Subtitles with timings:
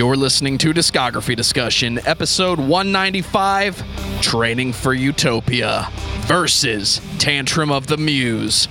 [0.00, 5.88] You're listening to Discography Discussion, episode 195 Training for Utopia
[6.22, 8.66] versus Tantrum of the Muse.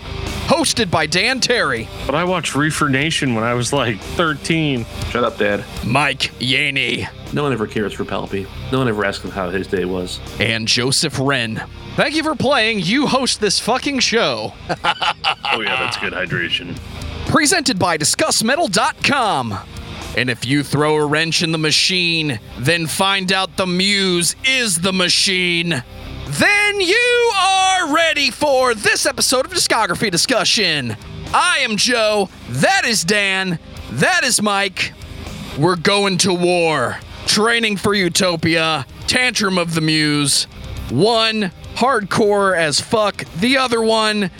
[0.47, 4.87] Hosted by Dan Terry, But I watched Reefer Nation when I was like 13.
[5.11, 5.63] Shut up, Dad.
[5.85, 8.47] Mike Yaney, No one ever cares for Palpy.
[8.71, 10.19] No one ever asks him how his day was.
[10.39, 11.61] and Joseph Wren.
[11.95, 12.79] Thank you for playing.
[12.79, 14.55] You host this fucking show.
[14.67, 16.75] Oh, yeah, that's good hydration.
[17.27, 19.59] presented by DiscussMetal.com.
[20.19, 24.81] And if you throw a wrench in the machine, then find out the muse is
[24.81, 25.81] the machine,
[26.27, 30.97] then you are ready for this episode of Discography Discussion.
[31.33, 33.59] I am Joe, that is Dan,
[33.91, 34.91] that is Mike.
[35.57, 36.97] We're going to war.
[37.25, 40.43] Training for Utopia, Tantrum of the Muse.
[40.89, 43.23] One, hardcore as fuck.
[43.35, 44.31] The other one,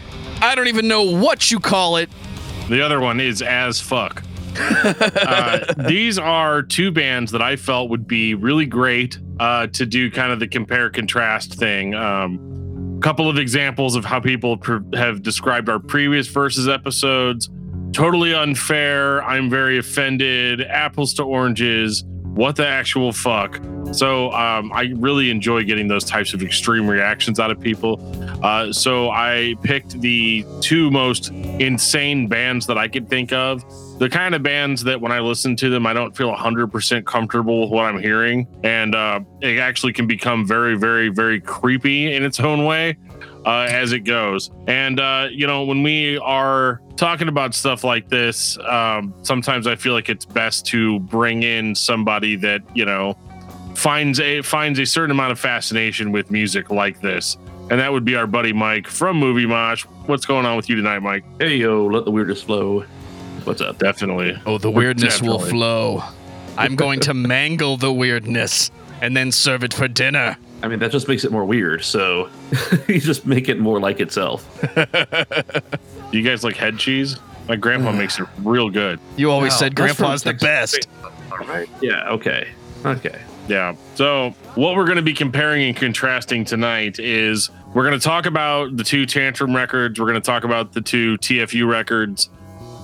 [0.42, 2.10] I don't even know what you call it.
[2.68, 4.24] The other one is as fuck.
[4.60, 10.12] Uh, these are two bands that I felt would be really great uh, to do
[10.12, 11.94] kind of the compare contrast thing.
[11.96, 14.60] Um, couple of examples of how people
[14.94, 17.50] have described our previous versus episodes.
[17.94, 19.24] Totally unfair.
[19.24, 20.62] I'm very offended.
[20.62, 22.04] Apples to oranges.
[22.06, 23.60] What the actual fuck?
[23.92, 28.00] So um, I really enjoy getting those types of extreme reactions out of people.
[28.46, 33.64] Uh, so I picked the two most insane bands that I could think of.
[34.00, 37.60] The kind of bands that when I listen to them, I don't feel 100% comfortable
[37.60, 38.48] with what I'm hearing.
[38.64, 42.98] And uh, it actually can become very, very, very creepy in its own way
[43.46, 44.52] uh, as it goes.
[44.68, 49.76] And, uh, you know, when we are talking about stuff like this, um, sometimes I
[49.76, 53.18] feel like it's best to bring in somebody that, you know,
[53.76, 57.38] finds a finds a certain amount of fascination with music like this.
[57.70, 59.84] And that would be our buddy Mike from Movie Mosh.
[60.06, 61.26] What's going on with you tonight, Mike?
[61.38, 62.86] Hey, yo, let the weirdness flow.
[63.50, 63.80] What's up?
[63.80, 64.40] Definitely.
[64.46, 66.04] Oh, the weirdness will flow.
[66.56, 68.70] I'm going to mangle the weirdness
[69.02, 70.38] and then serve it for dinner.
[70.62, 71.84] I mean, that just makes it more weird.
[71.84, 72.30] So
[72.88, 74.46] you just make it more like itself.
[76.12, 77.18] You guys like head cheese?
[77.48, 79.00] My grandpa makes it real good.
[79.16, 80.88] You always Wow, said grandpa's the best.
[81.32, 81.70] All right.
[81.82, 82.10] Yeah.
[82.10, 82.48] Okay.
[82.84, 83.22] Okay.
[83.48, 83.76] Yeah.
[83.94, 88.26] So, what we're going to be comparing and contrasting tonight is we're going to talk
[88.26, 90.00] about the two Tantrum records.
[90.00, 92.30] We're going to talk about the two TFU records.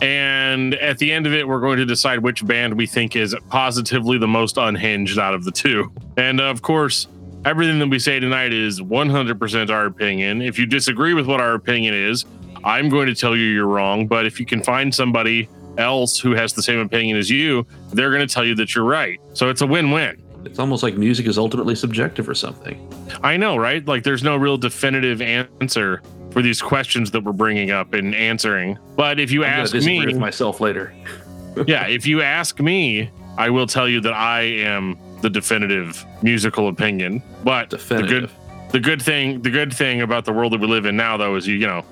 [0.02, 3.36] And at the end of it, we're going to decide which band we think is
[3.50, 5.92] positively the most unhinged out of the two.
[6.18, 7.08] And uh, of course,
[7.46, 10.42] everything that we say tonight is 100% our opinion.
[10.42, 12.26] If you disagree with what our opinion is,
[12.64, 14.08] I'm going to tell you you're wrong.
[14.08, 15.48] But if you can find somebody
[15.78, 18.86] else who has the same opinion as you, they're going to tell you that you're
[18.86, 19.20] right.
[19.34, 20.22] So it's a win win.
[20.46, 22.92] It's almost like music is ultimately subjective or something.
[23.24, 23.86] I know, right?
[23.86, 26.02] Like there's no real definitive answer
[26.36, 28.78] for these questions that we're bringing up and answering.
[28.98, 30.94] But if you I'm ask me, with myself later.
[31.66, 36.68] yeah, if you ask me, I will tell you that I am the definitive musical
[36.68, 37.24] opinion.
[37.46, 38.10] But Definitive.
[38.10, 38.30] the good
[38.74, 41.38] the good thing the good thing about the world that we live in now though
[41.38, 41.86] is you you know,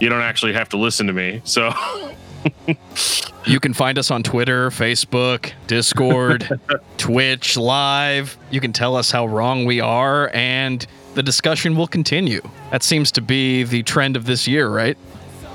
[0.00, 1.42] you don't actually have to listen to me.
[1.44, 1.70] So
[3.44, 6.60] You can find us on Twitter, Facebook, Discord,
[6.96, 8.38] Twitch, live.
[8.50, 12.40] You can tell us how wrong we are, and the discussion will continue.
[12.70, 14.96] That seems to be the trend of this year, right?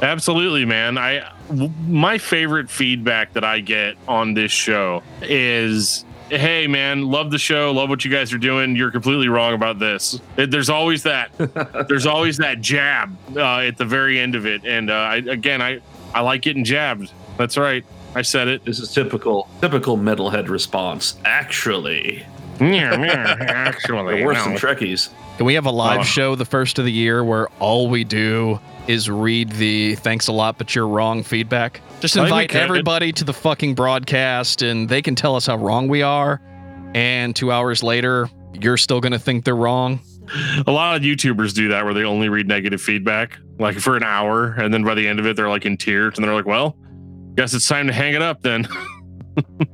[0.01, 0.97] Absolutely, man.
[0.97, 7.31] I w- my favorite feedback that I get on this show is hey man love
[7.31, 10.69] the show love what you guys are doing you're completely wrong about this It- there's
[10.69, 11.31] always that
[11.87, 15.61] there's always that jab uh, at the very end of it and uh, I, again
[15.61, 15.79] i
[16.13, 21.15] i like getting jabbed that's right i said it This is typical, typical metalhead response.
[21.23, 22.25] Actually,
[22.61, 24.43] actually they're worse no.
[24.45, 25.09] than Trekkies.
[25.37, 26.03] Can we have a live Oh.
[26.03, 30.31] show the first of the year where all we do is read the thanks a
[30.31, 31.81] lot, but you're wrong feedback?
[31.99, 35.45] Just I think we invite everybody to the fucking broadcast and they can tell us
[35.45, 36.41] how wrong we are.
[36.95, 39.99] And two hours later, you're still going to think they're wrong.
[40.65, 44.03] a lot of youtubers do that where they only read negative feedback like for an
[44.03, 46.45] hour and then by the end of it they're like in tears and they're like
[46.45, 46.75] well
[47.35, 48.67] guess it's time to hang it up then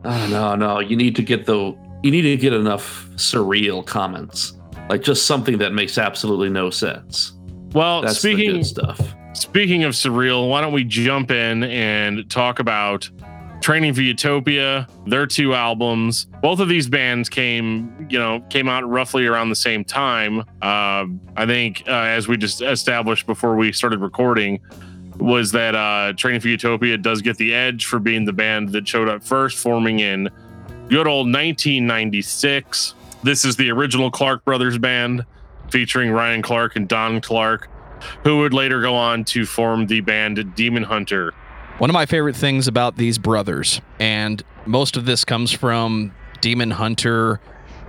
[0.06, 0.80] Oh, no, no.
[0.82, 1.74] You need to get the.
[2.04, 4.54] You need to get enough surreal comments,
[4.90, 7.34] like just something that makes absolutely no sense.
[7.74, 9.16] well That's speaking stuff.
[9.34, 13.10] Speaking of surreal, why don't we jump in and talk about
[13.62, 16.26] Training for Utopia, their two albums.
[16.42, 20.42] Both of these bands came, you know, came out roughly around the same time.
[20.62, 21.06] Uh,
[21.38, 24.60] I think, uh, as we just established before we started recording,
[25.18, 28.86] was that uh, Training for Utopia does get the edge for being the band that
[28.86, 30.30] showed up first, forming in
[30.90, 32.96] good old 1996.
[33.24, 35.26] This is the original Clark Brothers band
[35.70, 37.70] featuring Ryan Clark and Don Clark
[38.24, 41.34] who would later go on to form the band Demon Hunter.
[41.78, 46.72] One of my favorite things about these brothers, and most of this comes from Demon
[46.72, 47.40] Hunter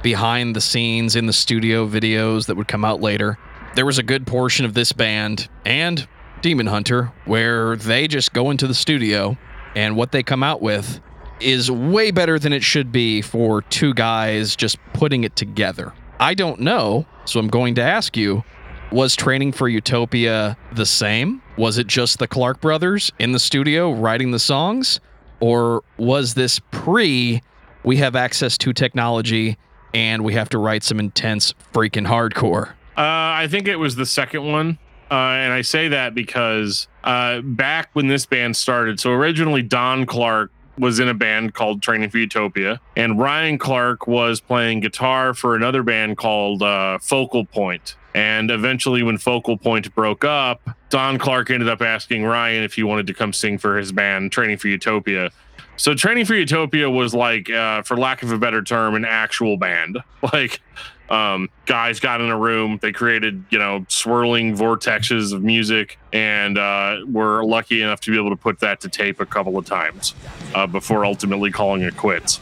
[0.03, 3.39] behind the scenes in the studio videos that would come out later.
[3.75, 6.07] There was a good portion of this band and
[6.43, 9.37] Demon Hunter where they just go into the studio
[9.75, 11.01] and what they come out with
[11.45, 15.93] is way better than it should be for two guys just putting it together.
[16.19, 18.43] I don't know, so I'm going to ask you
[18.91, 21.43] was Training for Utopia the same?
[21.57, 25.01] Was it just the Clark brothers in the studio writing the songs?
[25.41, 27.43] Or was this pre
[27.83, 29.59] we have access to technology
[29.93, 32.71] and we have to write some intense freaking hardcore?
[32.97, 34.79] Uh, I think it was the second one.
[35.11, 40.07] Uh, and I say that because uh, back when this band started, so originally Don
[40.07, 45.35] Clark was in a band called Training for Utopia, and Ryan Clark was playing guitar
[45.35, 47.97] for another band called uh, Focal Point.
[48.15, 52.85] And eventually, when Focal Point broke up, Don Clark ended up asking Ryan if he
[52.85, 55.31] wanted to come sing for his band, Training for Utopia.
[55.77, 59.57] So, Training for Utopia was like, uh, for lack of a better term, an actual
[59.57, 59.99] band.
[60.33, 60.63] Like,
[61.11, 66.57] um, guys got in a room, they created, you know, swirling vortexes of music, and
[66.57, 69.67] uh, were lucky enough to be able to put that to tape a couple of
[69.67, 70.15] times
[70.55, 72.41] uh, before ultimately calling it quits.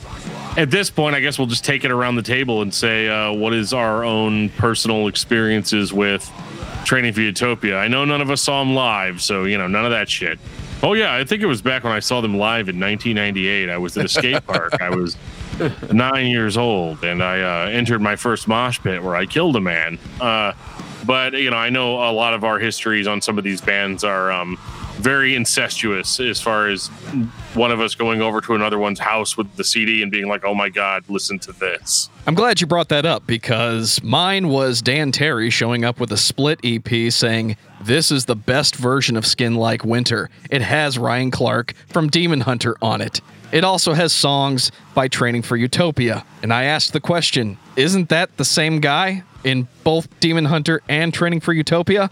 [0.57, 3.33] At this point, I guess we'll just take it around the table and say, uh,
[3.33, 6.31] what is our own personal experiences with
[6.85, 7.79] Training for Utopia?
[7.79, 10.39] I know none of us saw them live, so, you know, none of that shit.
[10.85, 13.71] Oh, yeah, I think it was back when I saw them live in 1998.
[13.71, 14.81] I was at a skate park.
[14.81, 15.17] I was
[15.93, 19.61] nine years old, and I uh, entered my first mosh pit where I killed a
[19.61, 19.99] man.
[20.21, 20.53] Uh,
[21.05, 24.05] but you know, I know a lot of our histories on some of these bands
[24.05, 24.59] are um,
[25.03, 26.87] very incestuous as far as
[27.55, 30.45] one of us going over to another one's house with the CD and being like,
[30.45, 34.81] "Oh my God, listen to this." I'm glad you brought that up because mine was
[34.81, 39.27] Dan Terry showing up with a split EP saying, This is the best version of
[39.27, 40.31] Skin Like Winter.
[40.49, 43.21] It has Ryan Clark from Demon Hunter on it.
[43.51, 46.25] It also has songs by Training for Utopia.
[46.45, 51.13] And I asked the question, Isn't that the same guy in both Demon Hunter and
[51.13, 52.09] Training for Utopia?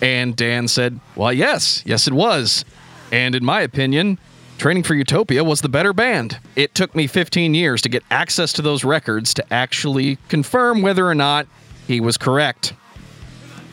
[0.00, 2.64] And Dan said, Well, yes, yes, it was.
[3.12, 4.18] And in my opinion,
[4.58, 6.38] Training for Utopia was the better band.
[6.56, 11.06] It took me 15 years to get access to those records to actually confirm whether
[11.06, 11.46] or not
[11.86, 12.72] he was correct.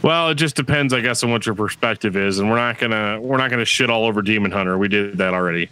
[0.01, 3.21] Well, it just depends, I guess, on what your perspective is, and we're not gonna
[3.21, 4.77] we're not gonna shit all over Demon Hunter.
[4.77, 5.69] We did that already.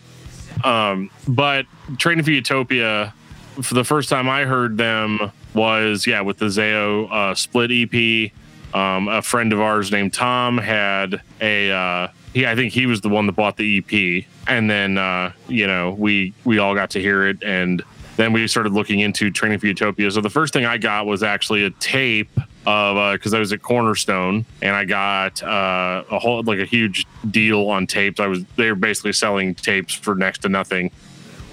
[0.64, 1.66] Um, but
[1.98, 3.14] Training for Utopia,
[3.62, 8.32] for the first time I heard them was yeah with the Zao uh, split EP.
[8.74, 13.02] Um, a friend of ours named Tom had a uh, he I think he was
[13.02, 16.92] the one that bought the EP, and then uh, you know we we all got
[16.92, 17.84] to hear it, and
[18.18, 20.12] then we started looking into Training for Utopia.
[20.12, 22.30] So the first thing I got was actually a tape
[22.66, 26.66] of because uh, I was at Cornerstone and I got uh, a whole like a
[26.66, 28.20] huge deal on tapes.
[28.20, 30.92] I was they were basically selling tapes for next to nothing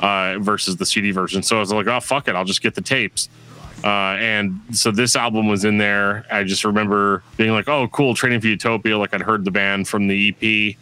[0.01, 1.43] uh, versus the CD version.
[1.43, 3.29] So I was like, oh fuck it, I'll just get the tapes.
[3.85, 6.25] Uh, and so this album was in there.
[6.31, 9.87] I just remember being like, "Oh, cool, Training for Utopia." Like I'd heard the band
[9.87, 10.77] from the EP,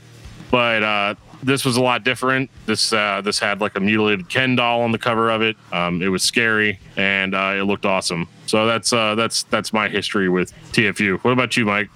[0.51, 1.15] but uh,
[1.45, 2.51] this was a lot different.
[2.67, 5.57] This uh, this had like a mutilated Ken doll on the cover of it.
[5.73, 8.27] Um, it was scary and uh, it looked awesome.
[8.47, 11.19] So that's uh, that's that's my history with TFU.
[11.19, 11.91] What about you, Mike?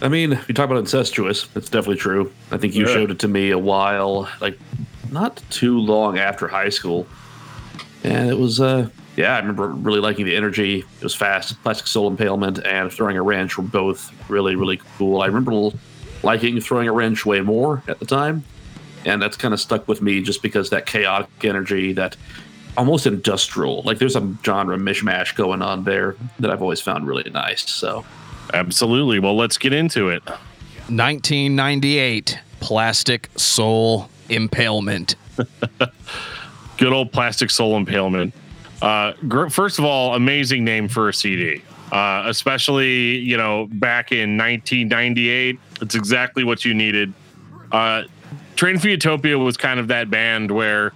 [0.00, 1.46] I mean, you talk about incestuous.
[1.48, 2.32] That's definitely true.
[2.50, 2.92] I think you yeah.
[2.92, 4.58] showed it to me a while, like
[5.12, 7.06] not too long after high school,
[8.02, 10.78] and it was uh, yeah, I remember really liking the energy.
[10.78, 11.60] It was fast.
[11.62, 15.20] Plastic Soul Impalement and Throwing a Wrench were both really, really cool.
[15.20, 15.76] I remember
[16.22, 18.44] liking Throwing a Wrench way more at the time.
[19.04, 22.16] And that's kind of stuck with me just because that chaotic energy, that
[22.76, 27.28] almost industrial, like there's a genre mishmash going on there that I've always found really
[27.30, 27.68] nice.
[27.68, 28.04] So,
[28.54, 29.18] absolutely.
[29.18, 30.22] Well, let's get into it.
[30.88, 35.16] 1998 Plastic Soul Impalement.
[36.78, 38.32] Good old Plastic Soul Impalement.
[38.82, 41.62] Uh, first of all, amazing name for a CD.
[41.92, 47.12] Uh, especially you know back in 1998, it's exactly what you needed.
[47.70, 48.04] Uh,
[48.56, 50.92] Train for Utopia was kind of that band where,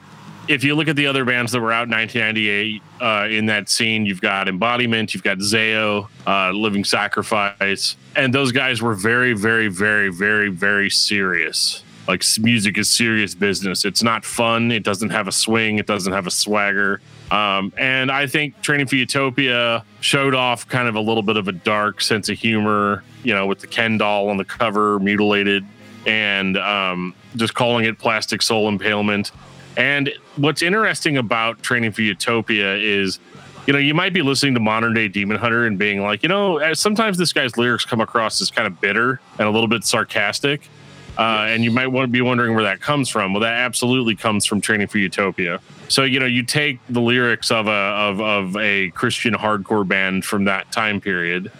[0.48, 3.68] if you look at the other bands that were out in 1998 uh, in that
[3.68, 9.32] scene, you've got Embodiment, you've got Zao, uh, Living Sacrifice, and those guys were very,
[9.32, 11.82] very, very, very, very serious.
[12.08, 13.84] Like music is serious business.
[13.84, 14.70] It's not fun.
[14.70, 15.78] It doesn't have a swing.
[15.78, 17.00] It doesn't have a swagger.
[17.30, 21.48] Um, and I think Training for Utopia showed off kind of a little bit of
[21.48, 25.66] a dark sense of humor, you know, with the Ken doll on the cover, mutilated,
[26.06, 29.32] and um, just calling it Plastic Soul Impalement.
[29.76, 33.18] And what's interesting about Training for Utopia is,
[33.66, 36.28] you know, you might be listening to modern day Demon Hunter and being like, you
[36.28, 39.84] know, sometimes this guy's lyrics come across as kind of bitter and a little bit
[39.84, 40.68] sarcastic.
[41.18, 43.32] Uh, and you might want to be wondering where that comes from.
[43.32, 45.60] Well, that absolutely comes from Training for Utopia.
[45.88, 50.24] So you know, you take the lyrics of a of, of a Christian hardcore band
[50.24, 51.50] from that time period,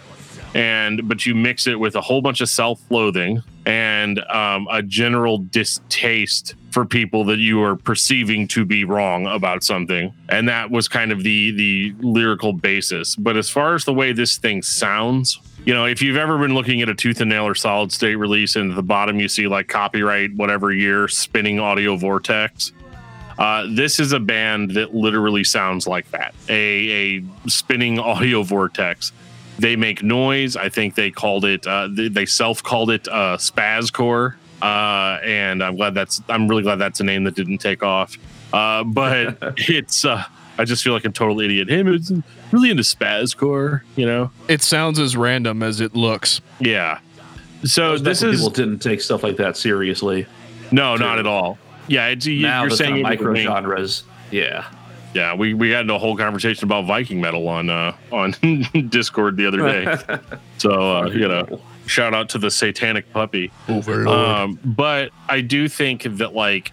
[0.53, 5.39] and but you mix it with a whole bunch of self-loathing and um, a general
[5.39, 10.87] distaste for people that you are perceiving to be wrong about something, and that was
[10.87, 13.15] kind of the the lyrical basis.
[13.15, 16.53] But as far as the way this thing sounds, you know, if you've ever been
[16.53, 19.27] looking at a tooth and nail or solid state release, and at the bottom you
[19.27, 22.71] see like copyright, whatever year, spinning audio vortex.
[23.39, 29.11] Uh, this is a band that literally sounds like that a, a spinning audio vortex.
[29.57, 30.55] They make noise.
[30.55, 34.35] I think they called it, uh, they, self called it uh, Spazcore.
[34.61, 38.17] Uh, and I'm glad that's, I'm really glad that's a name that didn't take off.
[38.53, 40.23] Uh, but it's, uh,
[40.57, 41.69] I just feel like a total idiot.
[41.69, 42.11] Him is
[42.51, 44.31] really into spazcore, you know.
[44.47, 46.41] It sounds as random as it looks.
[46.59, 46.99] Yeah.
[47.63, 50.25] So this is people didn't take stuff like that seriously.
[50.71, 51.57] No, not at all.
[51.87, 54.03] Yeah, it's, you, Now you're saying kind of micro genres.
[54.31, 54.67] Yeah.
[55.13, 58.35] Yeah, we, we had a whole conversation about Viking metal on uh, on
[58.89, 60.19] Discord the other day.
[60.57, 63.51] so uh, you know, shout out to the satanic puppy.
[64.07, 66.71] Um, but I do think that like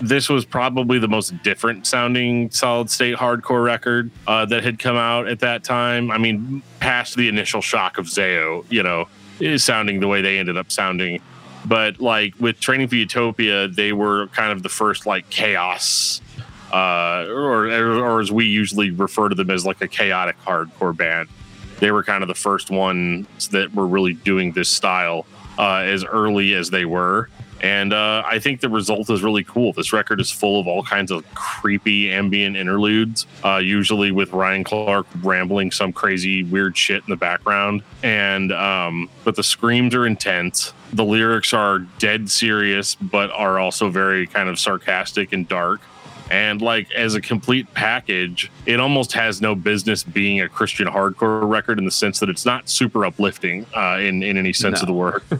[0.00, 4.96] this was probably the most different sounding solid state hardcore record uh, that had come
[4.96, 6.10] out at that time.
[6.10, 9.08] I mean, past the initial shock of Zao, you know,
[9.40, 11.20] is sounding the way they ended up sounding.
[11.66, 16.22] But like with Training for Utopia, they were kind of the first like chaos,
[16.72, 21.28] uh, or or as we usually refer to them as like a chaotic hardcore band.
[21.80, 25.26] They were kind of the first ones that were really doing this style
[25.58, 27.28] uh, as early as they were.
[27.62, 29.72] And uh, I think the result is really cool.
[29.72, 34.64] This record is full of all kinds of creepy ambient interludes, uh, usually with Ryan
[34.64, 37.82] Clark rambling some crazy weird shit in the background.
[38.02, 40.72] And um, but the screams are intense.
[40.92, 45.80] The lyrics are dead serious, but are also very kind of sarcastic and dark.
[46.30, 51.48] And like as a complete package, it almost has no business being a Christian hardcore
[51.48, 54.86] record in the sense that it's not super uplifting uh, in in any sense of
[54.86, 55.22] the word.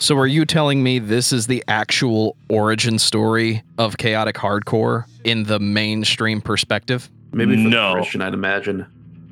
[0.00, 5.42] So are you telling me this is the actual origin story of chaotic hardcore in
[5.42, 7.10] the mainstream perspective?
[7.32, 7.88] Maybe for No.
[7.88, 8.86] the Christian, I'd imagine.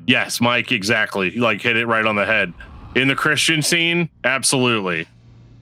[0.07, 1.33] Yes, Mike, exactly.
[1.33, 2.51] You, Like hit it right on the head.
[2.95, 5.07] In the Christian scene, absolutely.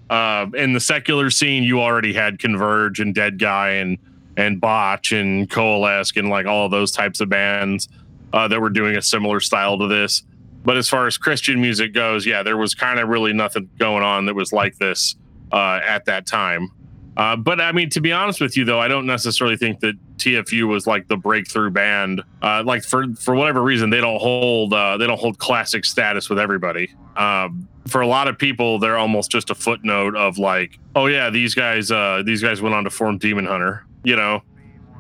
[0.10, 4.00] Uh, in the secular scene, you already had Converge and Dead Guy and
[4.38, 7.88] and Botch and Coalesce and like all those types of bands
[8.34, 10.24] uh, that were doing a similar style to this.
[10.64, 14.04] But as far as Christian music goes, yeah, there was kind of really nothing going
[14.04, 15.16] on that was like this
[15.52, 16.72] uh, at that time.
[17.18, 19.96] Uh, but I mean, to be honest with you, though, I don't necessarily think that
[20.18, 22.22] TFU was like the breakthrough band.
[22.42, 26.30] Uh, like for for whatever reason, they don't hold uh, they don't hold classic status
[26.30, 26.94] with everybody.
[27.16, 31.30] Um, for a lot of people, they're almost just a footnote of like, oh yeah,
[31.30, 34.42] these guys uh, these guys went on to form Demon Hunter, you know.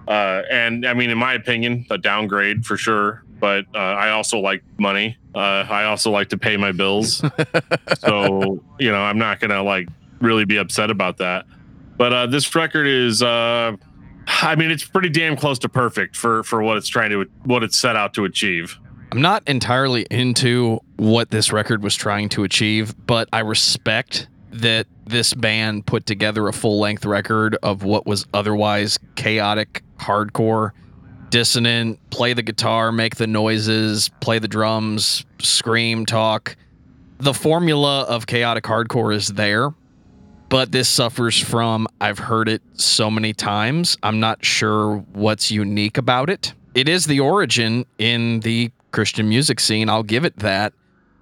[0.07, 3.23] Uh, and I mean, in my opinion, a downgrade for sure.
[3.39, 5.17] But uh, I also like money.
[5.33, 7.23] Uh, I also like to pay my bills.
[7.99, 9.87] so you know, I'm not gonna like
[10.21, 11.45] really be upset about that.
[11.97, 13.75] But uh, this record is, uh,
[14.27, 17.63] I mean, it's pretty damn close to perfect for for what it's trying to what
[17.63, 18.77] it's set out to achieve.
[19.11, 24.27] I'm not entirely into what this record was trying to achieve, but I respect
[24.61, 30.71] that this band put together a full length record of what was otherwise chaotic hardcore,
[31.29, 36.55] dissonant, play the guitar, make the noises, play the drums, scream, talk.
[37.19, 39.73] The formula of chaotic hardcore is there,
[40.49, 43.97] but this suffers from I've heard it so many times.
[44.03, 46.53] I'm not sure what's unique about it.
[46.73, 50.73] It is the origin in the Christian music scene, I'll give it that.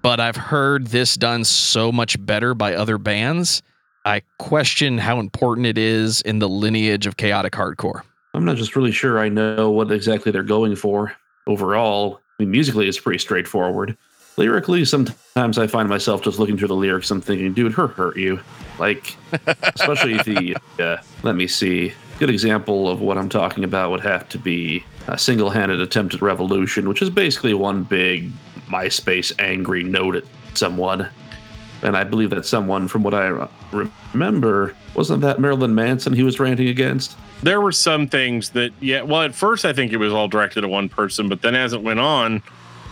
[0.03, 3.63] But I've heard this done so much better by other bands.
[4.03, 8.01] I question how important it is in the lineage of chaotic hardcore.
[8.33, 11.13] I'm not just really sure I know what exactly they're going for
[11.47, 12.19] overall.
[12.37, 13.95] I mean, musically, it's pretty straightforward.
[14.35, 18.17] Lyrically, sometimes I find myself just looking through the lyrics and thinking, dude, her hurt
[18.17, 18.41] you.
[18.79, 19.15] Like,
[19.61, 24.27] especially the, uh, let me see, good example of what I'm talking about would have
[24.29, 28.31] to be a single handed attempt at revolution, which is basically one big
[28.73, 31.09] MySpace angry note at someone.
[31.81, 33.47] And I believe that someone, from what I
[34.13, 37.17] remember, wasn't that Marilyn Manson he was ranting against?
[37.41, 40.63] There were some things that, yeah, well, at first I think it was all directed
[40.63, 42.41] at one person, but then as it went on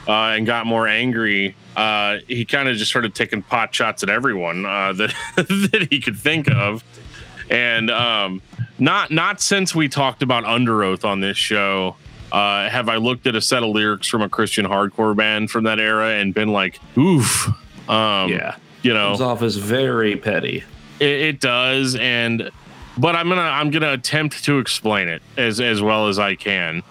[0.08, 4.10] uh, and got more angry, uh, he kind of just started taking pot shots at
[4.10, 6.84] everyone uh, that that he could think of.
[7.50, 8.42] And um,
[8.78, 11.96] not not since we talked about Under Oath on this show
[12.32, 15.66] uh, have I looked at a set of lyrics from a Christian hardcore band from
[15.66, 17.48] that era and been like, oof.
[17.90, 18.56] Um, yeah.
[18.84, 20.64] You know, Comes off as very petty.
[21.00, 22.50] It, it does, and
[22.98, 26.82] but I'm gonna I'm gonna attempt to explain it as as well as I can,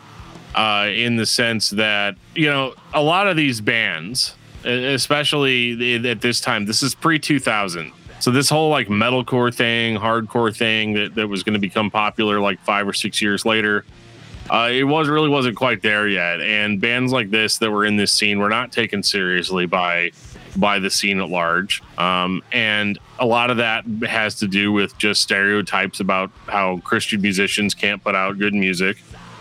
[0.55, 6.41] uh, in the sense that you know a lot of these bands, especially at this
[6.41, 7.93] time, this is pre 2000.
[8.21, 12.39] So this whole like metalcore thing, hardcore thing that, that was going to become popular
[12.39, 13.85] like five or six years later,
[14.51, 16.41] uh, it was really wasn't quite there yet.
[16.41, 20.11] And bands like this that were in this scene were not taken seriously by
[20.57, 21.81] by the scene at large.
[21.97, 27.21] Um, and a lot of that has to do with just stereotypes about how Christian
[27.21, 28.97] musicians can't put out good music,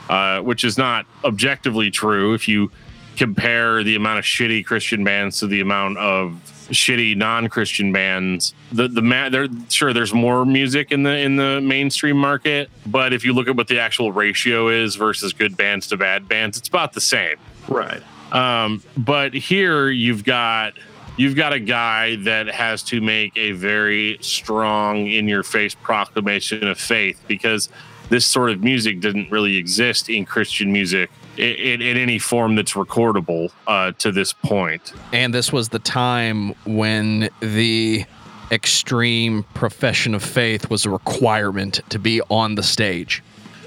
[0.10, 2.36] uh, which is not objectively true.
[2.36, 2.72] If you
[3.18, 6.40] compare the amount of shitty Christian bands to the amount of
[6.70, 8.54] shitty non-Christian bands.
[8.72, 13.14] The the ma- there sure there's more music in the in the mainstream market, but
[13.14, 16.58] if you look at what the actual ratio is versus good bands to bad bands,
[16.58, 17.38] it's about the same.
[17.68, 18.02] Right.
[18.32, 20.74] Um, but here you've got
[21.18, 26.66] you've got a guy that has to make a very strong in your face proclamation
[26.66, 27.70] of faith because
[28.10, 32.74] this sort of music didn't really exist in Christian music in, in any form that's
[32.74, 34.94] recordable uh, to this point.
[35.14, 38.06] And this was the time when the
[38.52, 43.24] extreme profession of faith was a requirement to be on the stage.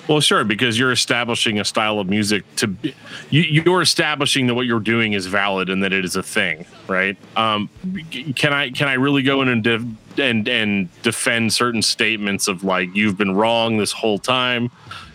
[0.09, 2.93] Well, sure, because you're establishing a style of music to be,
[3.31, 6.67] you, you're establishing that what you're doing is valid and that it is a thing,
[6.89, 7.17] right?
[7.37, 7.71] Um,
[8.35, 9.87] can I can I really go in and de-
[10.19, 14.73] and and defend certain statements of like you've been wrong this whole time?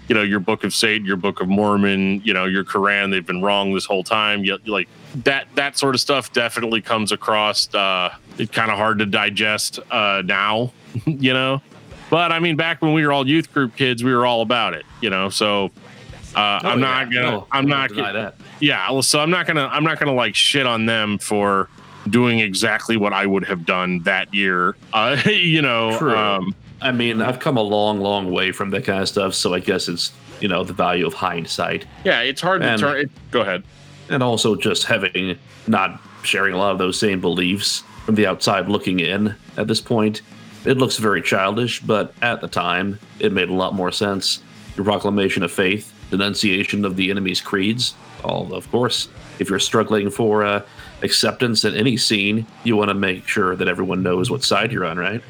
[0.08, 3.12] You know your book of Satan, your book of Mormon, you know your Quran.
[3.12, 4.44] They've been wrong this whole time.
[4.44, 4.88] You, like
[5.24, 7.74] that that sort of stuff definitely comes across.
[7.74, 10.72] Uh, it's kind of hard to digest uh, now,
[11.06, 11.62] you know.
[12.10, 14.74] But I mean, back when we were all youth group kids, we were all about
[14.74, 15.30] it, you know.
[15.30, 15.72] So
[16.36, 17.32] uh, oh, I'm not gonna.
[17.32, 18.14] No, I'm not gonna.
[18.14, 18.36] That.
[18.60, 19.00] Yeah.
[19.02, 19.68] So I'm not gonna.
[19.72, 21.68] I'm not gonna like shit on them for
[22.10, 24.76] doing exactly what I would have done that year.
[24.94, 25.92] Uh, you know.
[26.00, 29.54] Um, I mean, I've come a long, long way from that kind of stuff, so
[29.54, 31.86] I guess it's you know the value of hindsight.
[32.04, 32.98] Yeah, it's hard and, to turn.
[32.98, 33.64] It, go ahead.
[34.10, 35.38] And also just having
[35.68, 39.82] not sharing a lot of those same beliefs from the outside looking in at this
[39.82, 40.22] point,
[40.66, 44.42] it looks very childish, but at the time, it made a lot more sense.
[44.76, 49.10] Your proclamation of faith, denunciation of the enemy's creeds, all of course.
[49.40, 50.62] If you're struggling for uh,
[51.02, 54.86] acceptance in any scene, you want to make sure that everyone knows what side you're
[54.86, 55.22] on, right?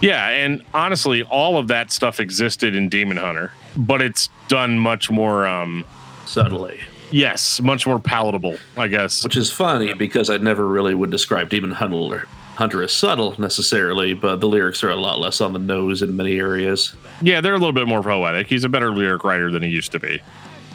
[0.00, 5.10] Yeah, and honestly, all of that stuff existed in Demon Hunter, but it's done much
[5.10, 5.84] more um
[6.26, 6.80] subtly.
[7.10, 9.22] Yes, much more palatable, I guess.
[9.22, 14.14] Which is funny because I never really would describe Demon Hunter Hunter as subtle necessarily,
[14.14, 16.94] but the lyrics are a lot less on the nose in many areas.
[17.20, 18.46] Yeah, they're a little bit more poetic.
[18.46, 20.20] He's a better lyric writer than he used to be.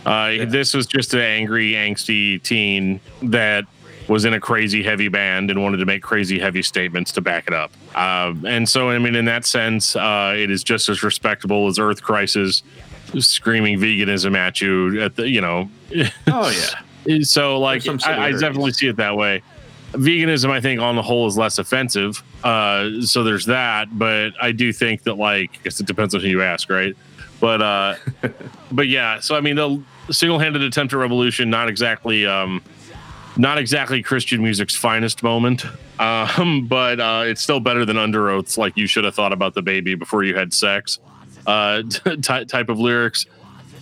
[0.05, 0.45] Uh, yeah.
[0.45, 3.65] This was just an angry, angsty teen that
[4.11, 7.47] was in a crazy heavy band and wanted to make crazy heavy statements to back
[7.47, 7.71] it up.
[7.95, 11.79] Uh, and so, I mean, in that sense, uh, it is just as respectable as
[11.79, 12.61] Earth Crisis
[13.19, 15.69] screaming veganism at you at the, you know.
[16.27, 16.49] Oh
[17.05, 17.21] yeah.
[17.23, 19.43] so like, I, I, definitely see it that way.
[19.93, 22.21] Veganism, I think, on the whole, is less offensive.
[22.43, 26.21] Uh, so there's that, but I do think that, like, I guess it depends on
[26.21, 26.95] who you ask, right?
[27.39, 27.95] But, uh,
[28.73, 29.21] but yeah.
[29.21, 32.25] So I mean, the single-handed attempt at revolution, not exactly.
[32.25, 32.61] Um,
[33.37, 35.65] not exactly Christian music's finest moment,
[35.99, 38.57] um, but uh, it's still better than Underoath's.
[38.57, 40.99] Like you should have thought about the baby before you had sex,
[41.47, 43.25] uh, t- type of lyrics.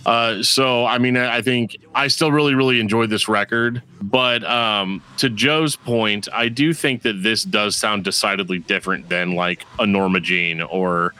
[0.06, 3.82] Uh, so I mean, I think I still really, really enjoyed this record.
[4.00, 9.34] But um, to Joe's point, I do think that this does sound decidedly different than
[9.34, 11.14] like a Norma Jean or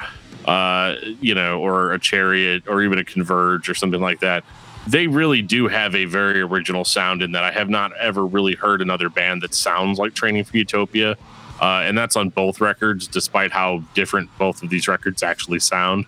[0.46, 4.44] uh, you know, or a Chariot or even a Converge or something like that
[4.86, 8.54] they really do have a very original sound in that I have not ever really
[8.54, 11.16] heard another band that sounds like Training for Utopia.
[11.60, 16.06] Uh, and that's on both records, despite how different both of these records actually sound.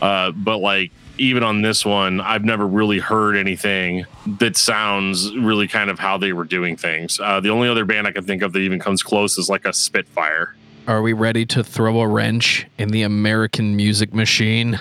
[0.00, 4.04] Uh, but like, even on this one, I've never really heard anything
[4.38, 7.20] that sounds really kind of how they were doing things.
[7.20, 9.64] Uh, the only other band I can think of that even comes close is like
[9.64, 10.54] a Spitfire.
[10.86, 14.80] Are we ready to throw a wrench in the American music machine?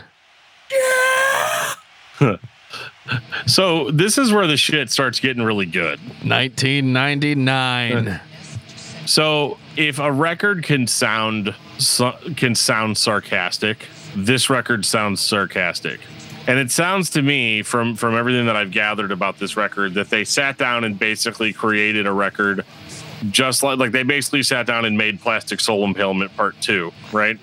[2.19, 2.36] Yeah.
[3.45, 5.99] So this is where the shit starts getting really good.
[6.23, 8.19] 1999.
[9.05, 11.53] So if a record can sound
[12.38, 15.99] can sound sarcastic, this record sounds sarcastic.
[16.45, 20.09] And it sounds to me from from everything that I've gathered about this record that
[20.09, 22.65] they sat down and basically created a record
[23.29, 27.39] just like like they basically sat down and made Plastic Soul Impalement Part 2, right?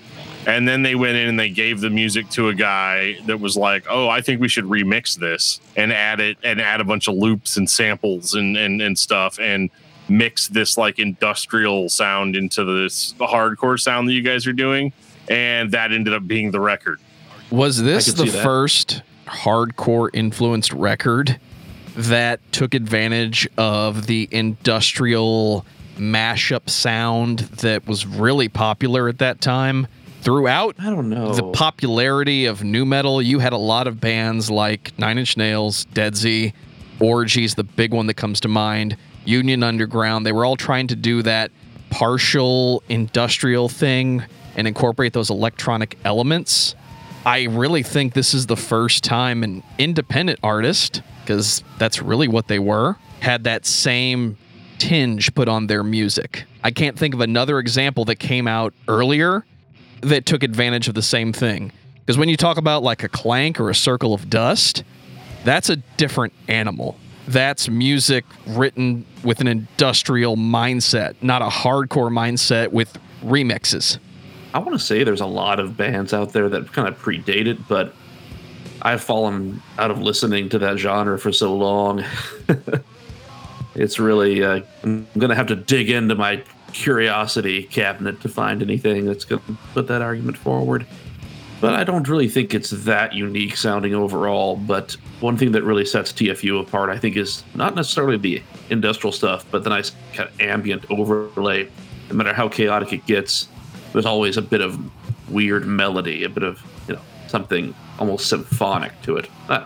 [0.47, 3.55] And then they went in and they gave the music to a guy that was
[3.55, 7.07] like, "Oh, I think we should remix this and add it and add a bunch
[7.07, 9.69] of loops and samples and and, and stuff and
[10.09, 14.91] mix this like industrial sound into this hardcore sound that you guys are doing,
[15.29, 16.99] and that ended up being the record.
[17.51, 21.39] Was this the first hardcore influenced record
[21.95, 25.65] that took advantage of the industrial
[25.97, 29.87] mashup sound that was really popular at that time?
[30.21, 31.33] Throughout I don't know.
[31.33, 35.85] the popularity of nu metal, you had a lot of bands like Nine Inch Nails,
[35.85, 36.53] Dead Z,
[36.99, 40.23] Orgies, the big one that comes to mind, Union Underground.
[40.25, 41.51] They were all trying to do that
[41.89, 44.23] partial industrial thing
[44.55, 46.75] and incorporate those electronic elements.
[47.25, 52.47] I really think this is the first time an independent artist, because that's really what
[52.47, 54.37] they were, had that same
[54.77, 56.45] tinge put on their music.
[56.63, 59.45] I can't think of another example that came out earlier
[60.01, 61.71] that took advantage of the same thing.
[61.99, 64.83] Because when you talk about like a Klank or a circle of dust,
[65.43, 66.97] that's a different animal.
[67.27, 73.99] That's music written with an industrial mindset, not a hardcore mindset with remixes.
[74.53, 77.47] I want to say there's a lot of bands out there that kind of predate
[77.47, 77.93] it, but
[78.81, 82.03] I've fallen out of listening to that genre for so long.
[83.75, 88.61] it's really, uh, I'm going to have to dig into my curiosity cabinet to find
[88.61, 90.85] anything that's going to put that argument forward.
[91.61, 94.55] But I don't really think it's that unique sounding overall.
[94.55, 99.11] But one thing that really sets TFU apart, I think, is not necessarily the industrial
[99.11, 101.69] stuff, but the nice kind of ambient overlay.
[102.09, 103.47] No matter how chaotic it gets,
[103.93, 104.79] there's always a bit of
[105.29, 109.29] weird melody, a bit of you know something almost symphonic to it.
[109.47, 109.65] Uh,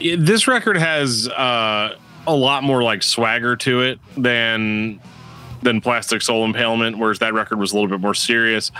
[0.00, 5.00] this record has uh, a lot more like swagger to it than
[5.62, 8.70] than Plastic Soul Impalement, whereas that record was a little bit more serious.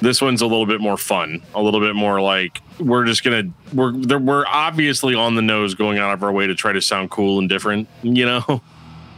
[0.00, 3.44] This one's a little bit more fun, a little bit more like we're just gonna
[3.72, 7.10] we're we're obviously on the nose, going out of our way to try to sound
[7.10, 8.62] cool and different, you know.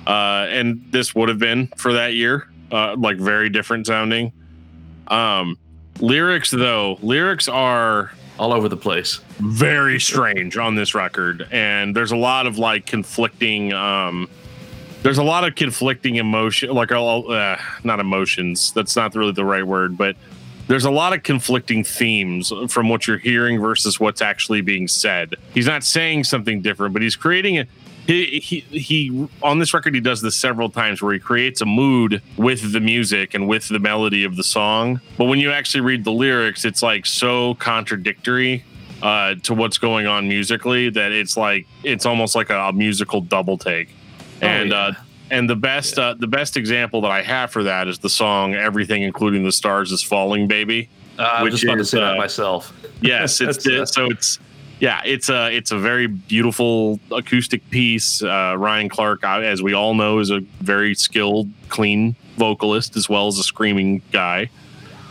[0.07, 4.33] Uh, and this would have been for that year, uh, like very different sounding.
[5.09, 5.59] Um,
[5.99, 9.19] lyrics though, lyrics are all over the place.
[9.41, 14.29] very strange on this record and there's a lot of like conflicting um
[15.07, 19.65] there's a lot of conflicting emotion like uh, not emotions that's not really the right
[19.65, 20.17] word but
[20.67, 25.37] there's a lot of conflicting themes from what you're hearing versus what's actually being said.
[25.55, 27.67] He's not saying something different but he's creating a
[28.09, 31.67] he, he he on this record he does this several times where he creates a
[31.67, 35.01] mood with the music and with the melody of the song.
[35.17, 38.65] But when you actually read the lyrics it's like so contradictory
[39.03, 43.21] uh, to what's going on musically that it's like it's almost like a, a musical
[43.21, 43.89] double take
[44.47, 44.77] and yeah.
[44.77, 44.93] uh
[45.31, 48.55] and the best uh, the best example that i have for that is the song
[48.55, 52.01] everything including the stars is falling baby Uh, I was just about to is, say
[52.01, 52.73] that uh, myself.
[53.01, 54.39] yes it's uh, so it's
[54.81, 59.73] yeah it's a it's a very beautiful acoustic piece uh, ryan clark uh, as we
[59.73, 64.49] all know is a very skilled clean vocalist as well as a screaming guy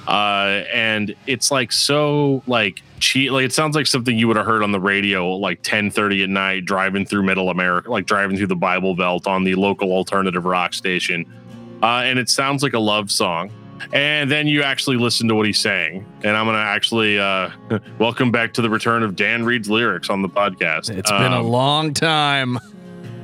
[0.07, 4.45] uh, and it's like so like cheap like it sounds like something you would have
[4.45, 8.37] heard on the radio like 10 30 at night driving through middle america like driving
[8.37, 11.25] through the bible belt on the local alternative rock station
[11.83, 13.51] uh, and it sounds like a love song
[13.91, 17.49] and then you actually listen to what he's saying and i'm gonna actually uh,
[17.99, 21.39] welcome back to the return of dan reads lyrics on the podcast It's been a
[21.41, 22.57] Um, long time.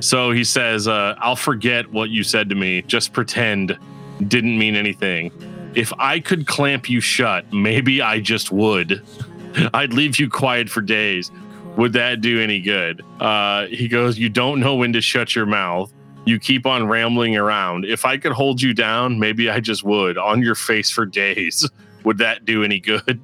[0.00, 2.82] so he says, uh, I'll forget what you said to me.
[2.82, 3.78] Just pretend
[4.28, 5.30] didn't mean anything.
[5.74, 9.02] If I could clamp you shut, maybe I just would.
[9.74, 11.30] I'd leave you quiet for days.
[11.76, 13.02] Would that do any good?
[13.20, 15.92] Uh, he goes, You don't know when to shut your mouth.
[16.24, 17.84] You keep on rambling around.
[17.84, 21.68] If I could hold you down, maybe I just would on your face for days.
[22.04, 23.20] Would that do any good?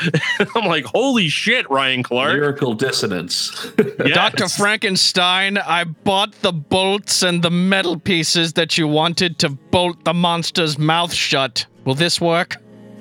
[0.54, 2.32] I'm like, Holy shit, Ryan Clark.
[2.32, 3.70] Lyrical dissonance.
[4.04, 4.14] Yes.
[4.14, 4.48] Dr.
[4.48, 10.12] Frankenstein, I bought the bolts and the metal pieces that you wanted to bolt the
[10.12, 11.66] monster's mouth shut.
[11.84, 12.56] Will this work?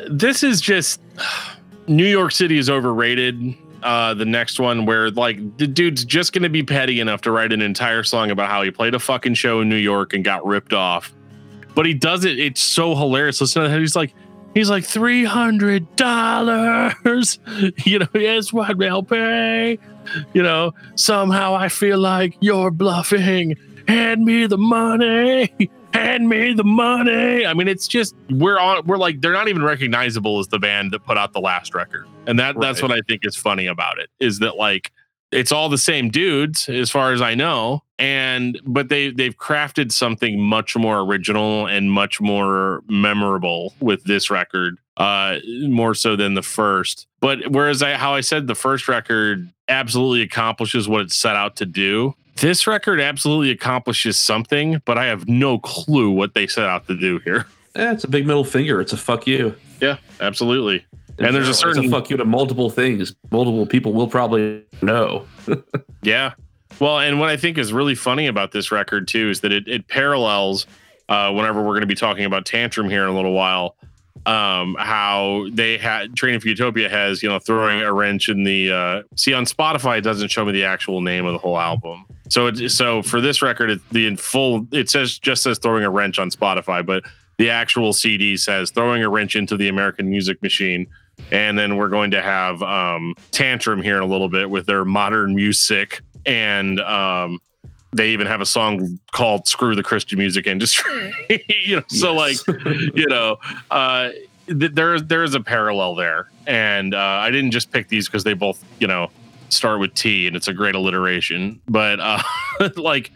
[0.10, 1.02] this is just
[1.88, 3.56] New York City is overrated.
[3.84, 7.52] Uh, the next one where like the dude's just gonna be petty enough to write
[7.52, 10.46] an entire song about how he played a fucking show in New York and got
[10.46, 11.12] ripped off.
[11.74, 13.42] But he does it, it's so hilarious.
[13.42, 13.80] Listen to that.
[13.80, 14.14] He's like,
[14.54, 17.40] he's like three hundred dollars.
[17.86, 19.80] You know, yes, what will pay.
[20.34, 23.56] You know, somehow I feel like you're bluffing.
[23.88, 25.72] Hand me the money.
[25.94, 27.46] Hand me the money.
[27.46, 28.86] I mean, it's just we're on.
[28.86, 32.08] We're like they're not even recognizable as the band that put out the last record,
[32.28, 34.92] and that that's what I think is funny about it is that like
[35.32, 39.92] it's all the same dudes as far as I know, and but they they've crafted
[39.92, 46.34] something much more original and much more memorable with this record, uh, more so than
[46.34, 47.08] the first.
[47.22, 51.56] But whereas I how I said the first record absolutely accomplishes what it set out
[51.58, 56.66] to do, This record absolutely accomplishes something, but I have no clue what they set
[56.66, 57.46] out to do here.
[57.76, 58.82] Yeah, it's a big middle finger.
[58.82, 59.56] It's a fuck you.
[59.80, 60.86] Yeah, absolutely.
[61.20, 63.14] And there's a certain fuck you to multiple things.
[63.32, 65.28] Multiple people will probably know.
[66.04, 66.34] Yeah.
[66.80, 69.68] Well, and what I think is really funny about this record too is that it,
[69.68, 70.66] it parallels
[71.10, 73.76] uh, whenever we're going to be talking about Tantrum here in a little while.
[74.26, 78.72] Um, how they had Training for Utopia has you know throwing a wrench in the
[78.72, 82.06] uh, see on Spotify it doesn't show me the actual name of the whole album.
[82.30, 85.84] So it, so for this record, it, the in full it says just says throwing
[85.84, 87.04] a wrench on Spotify, but
[87.38, 90.86] the actual CD says throwing a wrench into the American music machine.
[91.32, 94.86] And then we're going to have um, Tantrum here in a little bit with their
[94.86, 97.40] modern music and um
[97.94, 101.14] they even have a song called screw the christian music industry.
[101.66, 102.38] You know so like
[102.94, 103.38] you know
[103.70, 104.10] uh
[104.48, 106.30] th- there there's a parallel there.
[106.48, 109.10] And uh i didn't just pick these because they both you know
[109.50, 111.62] start with t and it's a great alliteration.
[111.68, 112.22] But uh
[112.76, 113.12] like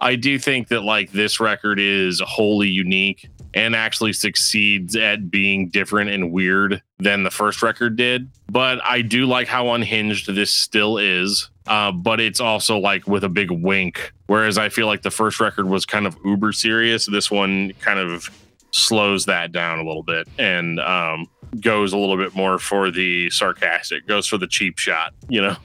[0.00, 5.70] i do think that like this record is wholly unique and actually succeeds at being
[5.70, 8.30] different and weird than the first record did.
[8.50, 13.24] But i do like how unhinged this still is uh, but it's also like with
[13.24, 14.12] a big wink.
[14.26, 17.06] Whereas I feel like the first record was kind of uber serious.
[17.06, 18.28] This one kind of
[18.72, 21.28] slows that down a little bit and um,
[21.60, 25.14] goes a little bit more for the sarcastic, goes for the cheap shot.
[25.28, 25.56] You know,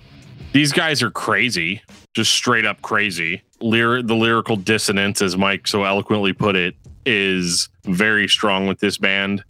[0.53, 1.81] these guys are crazy,
[2.13, 3.41] just straight up crazy.
[3.59, 9.43] The lyrical dissonance, as Mike so eloquently put it, is very strong with this band.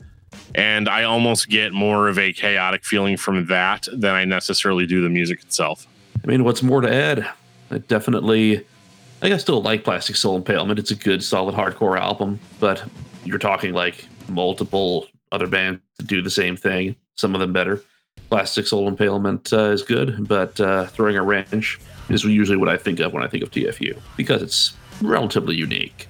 [0.56, 5.02] And I almost get more of a chaotic feeling from that than I necessarily do
[5.02, 5.88] the music itself.
[6.24, 7.28] I mean, what's more to add?
[7.70, 8.66] I definitely,
[9.22, 10.80] I still like Plastic Soul Impalement.
[10.80, 12.84] It's a good, solid hardcore album, but
[13.26, 16.96] you're talking like multiple other bands that do the same thing.
[17.16, 17.82] Some of them better.
[18.30, 22.78] Plastic Soul Impalement uh, is good, but uh, Throwing a Wrench is usually what I
[22.78, 26.08] think of when I think of TFU because it's relatively unique.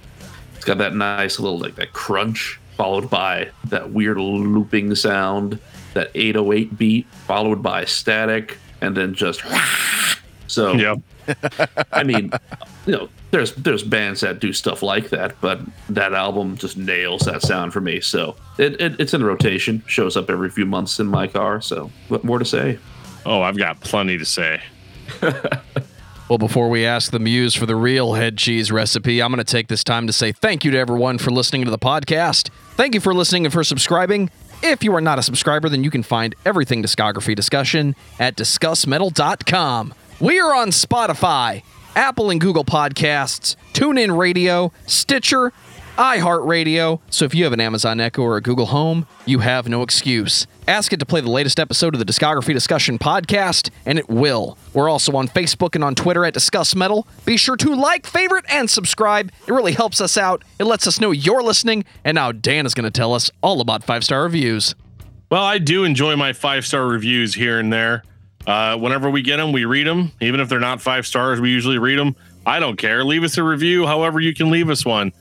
[0.56, 5.60] It's got that nice little like that crunch followed by that weird looping sound,
[5.94, 9.41] that 808 beat followed by static, and then just
[10.48, 10.96] so Yeah.
[11.94, 12.32] I mean,
[12.86, 17.22] you know, there's there's bands that do stuff like that, but that album just nails
[17.22, 18.02] that sound for me.
[18.02, 21.62] So it, it it's in rotation, shows up every few months in my car.
[21.62, 22.80] So what more to say?
[23.26, 24.62] Oh, I've got plenty to say.
[26.32, 29.44] Well, before we ask the muse for the real head cheese recipe, I'm going to
[29.44, 32.50] take this time to say thank you to everyone for listening to the podcast.
[32.76, 34.30] Thank you for listening and for subscribing.
[34.63, 39.93] If you are not a subscriber, then you can find everything discography discussion at discussmetal.com.
[40.19, 41.63] We are on Spotify,
[41.95, 45.52] Apple and Google Podcasts, TuneIn Radio, Stitcher,
[45.97, 47.00] iHeartRadio.
[47.10, 50.45] So if you have an Amazon Echo or a Google Home, you have no excuse.
[50.67, 54.58] Ask it to play the latest episode of the Discography Discussion podcast, and it will.
[54.74, 57.08] We're also on Facebook and on Twitter at Discuss Metal.
[57.26, 59.32] Be sure to like, favorite, and subscribe.
[59.47, 60.43] It really helps us out.
[60.60, 61.84] It lets us know you're listening.
[62.06, 64.76] And now Dan is going to tell us all about five star reviews.
[65.32, 68.04] Well, I do enjoy my five star reviews here and there.
[68.45, 70.12] Uh, whenever we get them, we read them.
[70.21, 72.15] Even if they're not five stars, we usually read them.
[72.45, 73.04] I don't care.
[73.04, 75.12] Leave us a review, however, you can leave us one.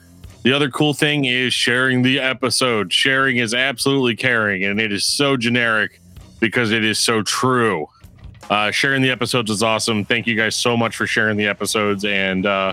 [0.42, 2.92] The other cool thing is sharing the episode.
[2.92, 6.00] Sharing is absolutely caring, and it is so generic
[6.40, 7.88] because it is so true.
[8.48, 10.04] Uh, sharing the episodes is awesome.
[10.04, 12.72] Thank you guys so much for sharing the episodes and uh,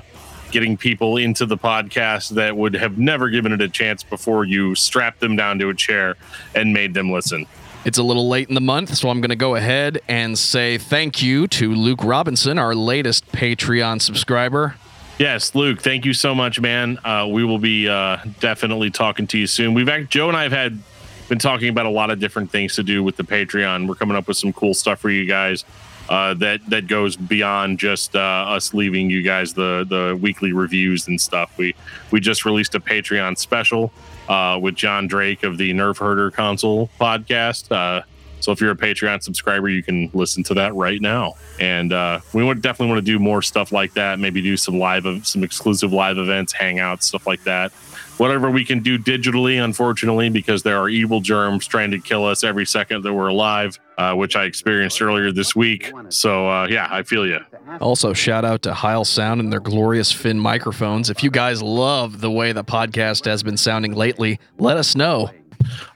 [0.49, 4.73] getting people into the podcast that would have never given it a chance before you
[4.73, 6.15] strapped them down to a chair
[6.56, 7.45] and made them listen.
[7.84, 10.77] It's a little late in the month, so I'm going to go ahead and say
[10.77, 14.75] thank you to Luke Robinson, our latest Patreon subscriber.
[15.17, 16.99] Yes, Luke, thank you so much, man.
[17.03, 19.73] Uh, we will be uh, definitely talking to you soon.
[19.73, 20.80] We've act- Joe and I have had
[21.27, 23.88] been talking about a lot of different things to do with the Patreon.
[23.88, 25.65] We're coming up with some cool stuff for you guys
[26.10, 31.08] uh, that that goes beyond just uh, us leaving you guys the the weekly reviews
[31.08, 31.58] and stuff.
[31.58, 31.75] We
[32.12, 33.91] we just released a Patreon special
[34.30, 38.03] uh, with John Drake of the Nerve Herder Console podcast.
[38.39, 41.36] So if you're a Patreon subscriber, you can listen to that right now.
[41.60, 44.19] And uh, we would definitely want to do more stuff like that.
[44.19, 47.71] Maybe do some live, some exclusive live events, hangouts, stuff like that.
[48.17, 52.43] Whatever we can do digitally, unfortunately, because there are evil germs trying to kill us
[52.43, 55.91] every second that we're alive, uh, which I experienced earlier this week.
[56.10, 57.39] So uh, yeah, I feel you.
[57.80, 61.12] Also, shout out to Heil Sound and their glorious Fin microphones.
[61.12, 65.30] If you guys love the way the podcast has been sounding lately, let us know.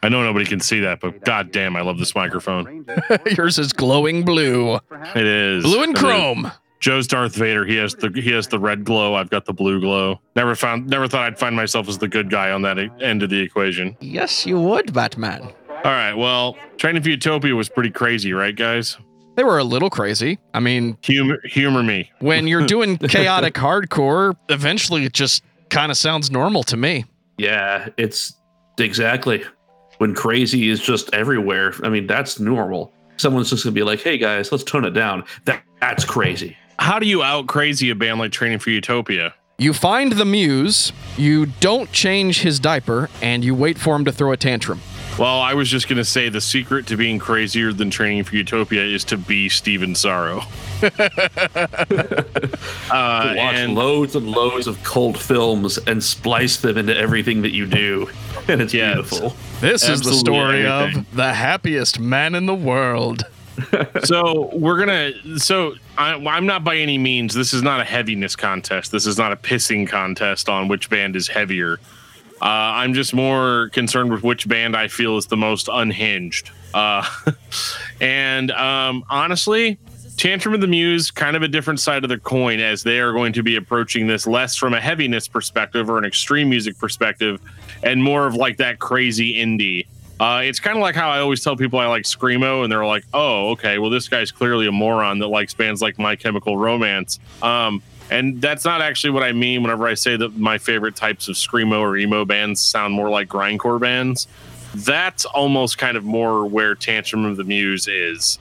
[0.03, 2.85] I know nobody can see that, but god damn, I love this microphone.
[3.37, 4.75] Yours is glowing blue,
[5.15, 6.01] It is blue and It is.
[6.03, 6.51] chrome.
[6.79, 7.63] Joe's Darth Vader.
[7.63, 9.13] He has the he has the red glow.
[9.13, 10.19] I've got the blue glow.
[10.35, 13.21] Never found never thought I'd find myself as the good guy on that e- end
[13.21, 13.95] of the equation.
[13.99, 15.43] Yes, you would, Batman.
[15.69, 16.13] All right.
[16.15, 18.97] Well, Training for Utopia was pretty crazy, right, guys?
[19.35, 20.39] They were a little crazy.
[20.55, 22.11] I mean, Humor, humor me.
[22.19, 27.05] when you're doing chaotic hardcore, eventually it just kind of sounds normal to me.
[27.37, 28.33] Yeah, it's
[28.77, 29.43] exactly
[29.97, 31.73] when crazy is just everywhere.
[31.83, 32.93] I mean, that's normal.
[33.17, 36.57] Someone's just gonna be like, "Hey guys, let's tone it down." That that's crazy.
[36.79, 39.33] How do you out crazy a band like Training for Utopia?
[39.59, 44.11] You find the muse, you don't change his diaper, and you wait for him to
[44.11, 44.81] throw a tantrum.
[45.19, 48.83] Well, I was just gonna say the secret to being crazier than Training for Utopia
[48.83, 50.39] is to be Steven Sorrow.
[50.81, 50.89] uh,
[52.89, 57.67] Watch and loads and loads of cult films and splice them into everything that you
[57.67, 58.09] do,
[58.47, 58.95] and it's Yes.
[58.95, 59.35] beautiful.
[59.59, 61.01] This is the story everything.
[61.01, 63.23] of the happiest man in the world.
[64.05, 68.35] so we're gonna so I, i'm not by any means this is not a heaviness
[68.35, 71.77] contest this is not a pissing contest on which band is heavier
[72.41, 77.05] uh, i'm just more concerned with which band i feel is the most unhinged uh,
[78.01, 79.77] and um, honestly
[80.17, 83.11] tantrum of the muse kind of a different side of the coin as they are
[83.13, 87.41] going to be approaching this less from a heaviness perspective or an extreme music perspective
[87.83, 89.85] and more of like that crazy indie
[90.21, 92.85] uh, it's kind of like how I always tell people I like screamo, and they're
[92.85, 93.79] like, "Oh, okay.
[93.79, 98.41] Well, this guy's clearly a moron that likes bands like My Chemical Romance." Um, and
[98.41, 101.79] that's not actually what I mean whenever I say that my favorite types of screamo
[101.79, 104.27] or emo bands sound more like grindcore bands.
[104.75, 108.37] That's almost kind of more where Tantrum of the Muse is.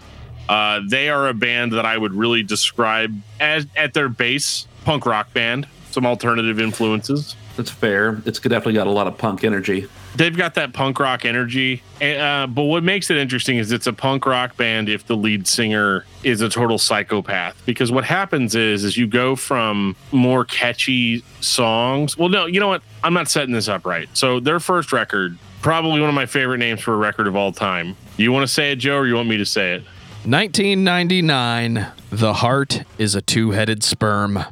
[0.49, 5.07] Uh, they are a band that I would really describe as at their base punk
[5.07, 5.69] rock band.
[5.93, 7.37] Some alternative influences.
[7.57, 8.21] That's fair.
[8.27, 9.87] It's definitely got a lot of punk energy.
[10.17, 11.83] They've got that punk rock energy.
[12.01, 15.47] Uh, but what makes it interesting is it's a punk rock band if the lead
[15.47, 17.61] singer is a total psychopath.
[17.67, 22.17] Because what happens is, is you go from more catchy songs.
[22.17, 22.83] Well, no, you know what?
[23.03, 24.09] I'm not setting this up right.
[24.15, 27.53] So their first record, probably one of my favorite names for a record of all
[27.53, 27.97] time.
[28.17, 29.83] You want to say it, Joe, or you want me to say it?
[30.25, 31.87] 1999.
[32.11, 34.45] The heart is a two headed sperm.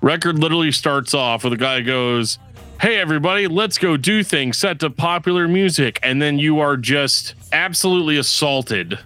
[0.00, 2.38] record literally starts off with a guy goes,
[2.80, 5.98] Hey, everybody, let's go do things set to popular music.
[6.02, 8.98] And then you are just absolutely assaulted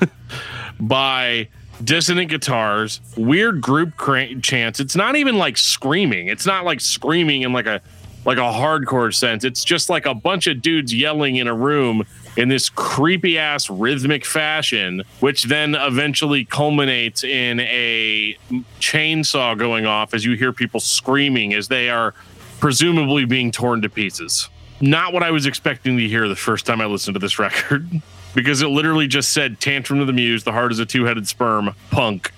[0.80, 1.46] by
[1.84, 4.80] dissonant guitars, weird group cra- chants.
[4.80, 6.26] It's not even like screaming.
[6.26, 7.80] It's not like screaming in like a
[8.24, 9.44] like a hardcore sense.
[9.44, 12.04] It's just like a bunch of dudes yelling in a room
[12.36, 18.36] in this creepy ass rhythmic fashion, which then eventually culminates in a
[18.80, 22.14] chainsaw going off as you hear people screaming as they are
[22.66, 24.48] presumably being torn to pieces.
[24.80, 27.88] Not what I was expecting to hear the first time I listened to this record,
[28.34, 31.28] because it literally just said Tantrum of the Muse, the heart is a two headed
[31.28, 32.32] sperm, punk.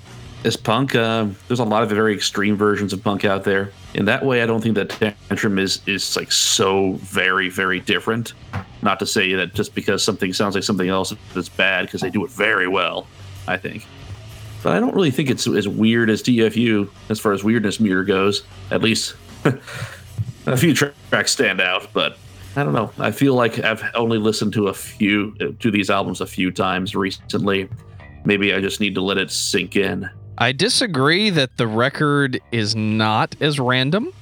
[0.44, 0.94] Is punk?
[0.94, 3.72] Uh, there's a lot of very extreme versions of punk out there.
[3.94, 8.34] In that way, I don't think that tantrum is is like so very very different.
[8.82, 12.10] Not to say that just because something sounds like something else it's bad because they
[12.10, 13.06] do it very well.
[13.46, 13.86] I think,
[14.62, 18.04] but I don't really think it's as weird as TFU as far as weirdness meter
[18.04, 18.42] goes.
[18.70, 19.16] At least
[20.52, 22.18] a few tra- tracks stand out, but
[22.56, 22.90] I don't know.
[22.98, 26.94] I feel like I've only listened to a few to these albums a few times
[26.94, 27.68] recently.
[28.24, 30.08] Maybe I just need to let it sink in.
[30.38, 34.12] I disagree that the record is not as random.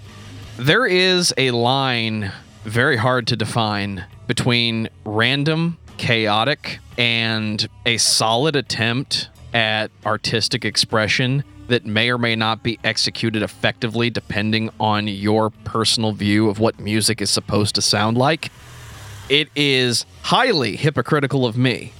[0.58, 2.32] There is a line
[2.64, 11.86] very hard to define between random, chaotic, and a solid attempt at artistic expression that
[11.86, 17.20] may or may not be executed effectively depending on your personal view of what music
[17.20, 18.50] is supposed to sound like.
[19.28, 21.92] It is highly hypocritical of me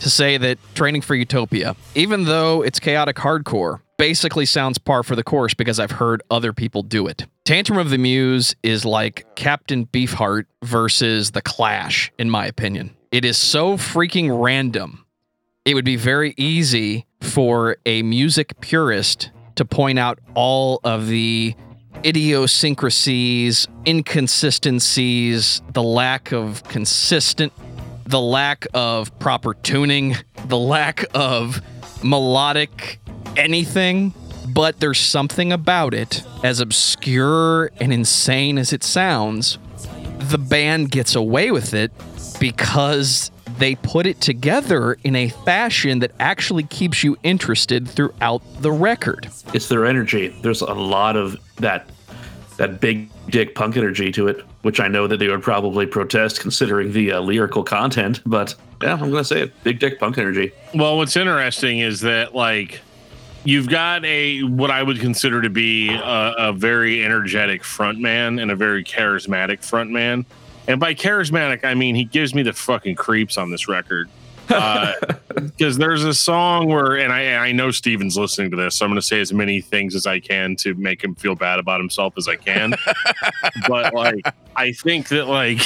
[0.00, 5.16] to say that Training for Utopia, even though it's chaotic hardcore, basically sounds par for
[5.16, 7.26] the course because I've heard other people do it.
[7.44, 12.94] Tantrum of the Muse is like Captain Beefheart versus The Clash, in my opinion.
[13.10, 15.04] It is so freaking random.
[15.64, 21.54] It would be very easy for a music purist to point out all of the
[22.04, 27.52] idiosyncrasies, inconsistencies, the lack of consistent
[28.08, 30.16] the lack of proper tuning,
[30.46, 31.60] the lack of
[32.02, 32.98] melodic
[33.36, 34.14] anything,
[34.48, 39.58] but there's something about it, as obscure and insane as it sounds,
[40.20, 41.92] the band gets away with it
[42.40, 48.72] because they put it together in a fashion that actually keeps you interested throughout the
[48.72, 49.28] record.
[49.52, 50.28] it's their energy.
[50.42, 51.88] There's a lot of that
[52.56, 56.40] that big dick punk energy to it, which I know that they would probably protest
[56.40, 58.20] considering the uh, lyrical content.
[58.26, 59.64] But yeah, I'm gonna say it.
[59.64, 60.52] Big dick punk energy.
[60.74, 62.80] Well, what's interesting is that like
[63.44, 68.50] you've got a what I would consider to be a, a very energetic frontman and
[68.50, 70.24] a very charismatic frontman.
[70.68, 74.08] And by charismatic, I mean he gives me the fucking creeps on this record.
[75.28, 78.86] Because uh, there's a song where, and I, I know Steven's listening to this, so
[78.86, 81.58] I'm going to say as many things as I can to make him feel bad
[81.58, 82.74] about himself as I can.
[83.68, 85.60] but like, I think that like,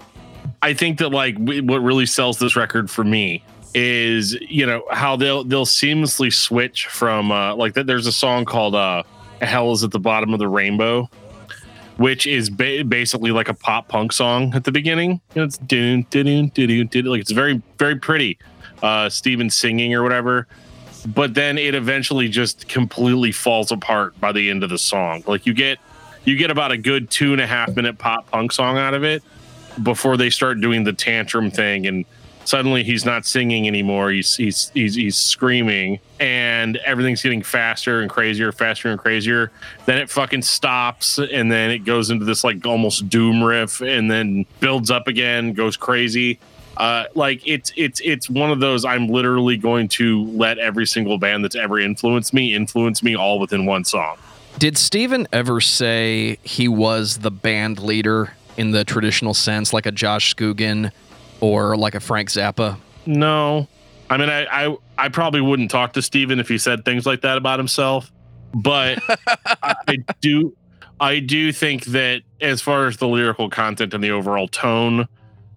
[0.62, 3.44] I think that like what really sells this record for me
[3.74, 7.86] is you know how they'll they'll seamlessly switch from uh, like that.
[7.86, 9.02] There's a song called uh,
[9.40, 11.08] "Hell Is at the Bottom of the Rainbow."
[11.96, 15.20] Which is ba- basically like a pop punk song at the beginning.
[15.34, 18.38] It's doon, doon, doon, doon, like it's very, very pretty.
[18.82, 20.46] Uh, Steven singing or whatever.
[21.06, 25.22] But then it eventually just completely falls apart by the end of the song.
[25.26, 25.78] Like you get,
[26.24, 29.04] you get about a good two and a half minute pop punk song out of
[29.04, 29.22] it
[29.82, 32.04] before they start doing the tantrum thing and
[32.46, 34.10] suddenly he's not singing anymore.
[34.10, 39.50] He's he's he's he's screaming, and everything's getting faster and crazier, faster and crazier.
[39.84, 44.10] Then it fucking stops, and then it goes into this like almost doom riff, and
[44.10, 46.38] then builds up again, goes crazy.
[46.76, 48.84] Uh, like it's it's it's one of those.
[48.84, 53.38] I'm literally going to let every single band that's ever influenced me influence me all
[53.38, 54.18] within one song.
[54.58, 59.92] Did Steven ever say he was the band leader in the traditional sense, like a
[59.92, 60.92] Josh Scogin
[61.40, 62.78] or like a Frank Zappa?
[63.06, 63.68] No.
[64.10, 67.22] I mean, I, I, I probably wouldn't talk to Steven if he said things like
[67.22, 68.12] that about himself,
[68.54, 68.98] but
[69.62, 70.56] I do,
[71.00, 75.08] I do think that as far as the lyrical content and the overall tone,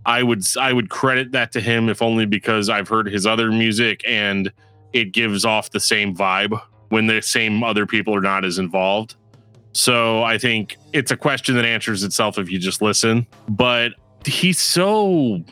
[0.05, 3.51] I would, I would credit that to him if only because I've heard his other
[3.51, 4.51] music and
[4.93, 6.59] it gives off the same vibe
[6.89, 9.15] when the same other people are not as involved.
[9.73, 13.27] So I think it's a question that answers itself if you just listen.
[13.47, 13.93] But
[14.25, 15.43] he's so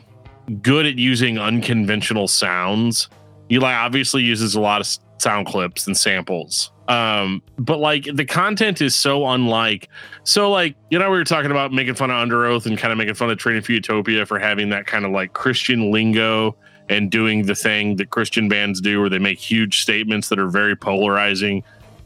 [0.62, 3.08] good at using unconventional sounds.
[3.50, 6.70] Eli obviously uses a lot of sound clips and samples.
[6.88, 9.88] Um, but like the content is so unlike.
[10.24, 12.98] So like you know we were talking about making fun of Underoath and kind of
[12.98, 16.56] making fun of Training for Utopia for having that kind of like Christian lingo
[16.88, 20.48] and doing the thing that Christian bands do, where they make huge statements that are
[20.48, 21.62] very polarizing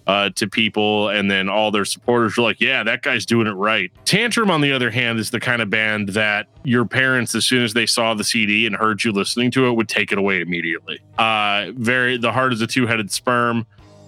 [0.07, 3.53] uh, to people, and then all their supporters are like, "Yeah, that guy's doing it
[3.53, 7.47] right." Tantrum, on the other hand, is the kind of band that your parents, as
[7.47, 10.19] soon as they saw the CD and heard you listening to it, would take it
[10.19, 11.01] away immediately.
[11.19, 13.67] Uh, very, the heart is a two-headed sperm.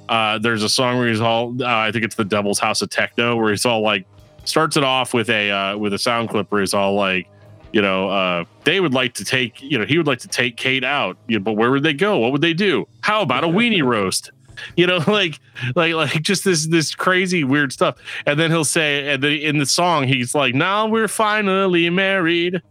[0.09, 2.91] Uh, there's a song where he's all, uh, I think it's the Devil's House of
[2.91, 4.07] Techno, where he's all like,
[4.45, 7.27] starts it off with a uh, with a sound clip where he's all like,
[7.73, 10.57] you know, uh, they would like to take, you know, he would like to take
[10.57, 12.19] Kate out, you know, but where would they go?
[12.19, 12.87] What would they do?
[13.01, 14.31] How about a weenie roast?
[14.77, 15.39] you know like
[15.75, 17.97] like like just this this crazy weird stuff
[18.27, 22.63] and then he'll say and in the song he's like now we're finally married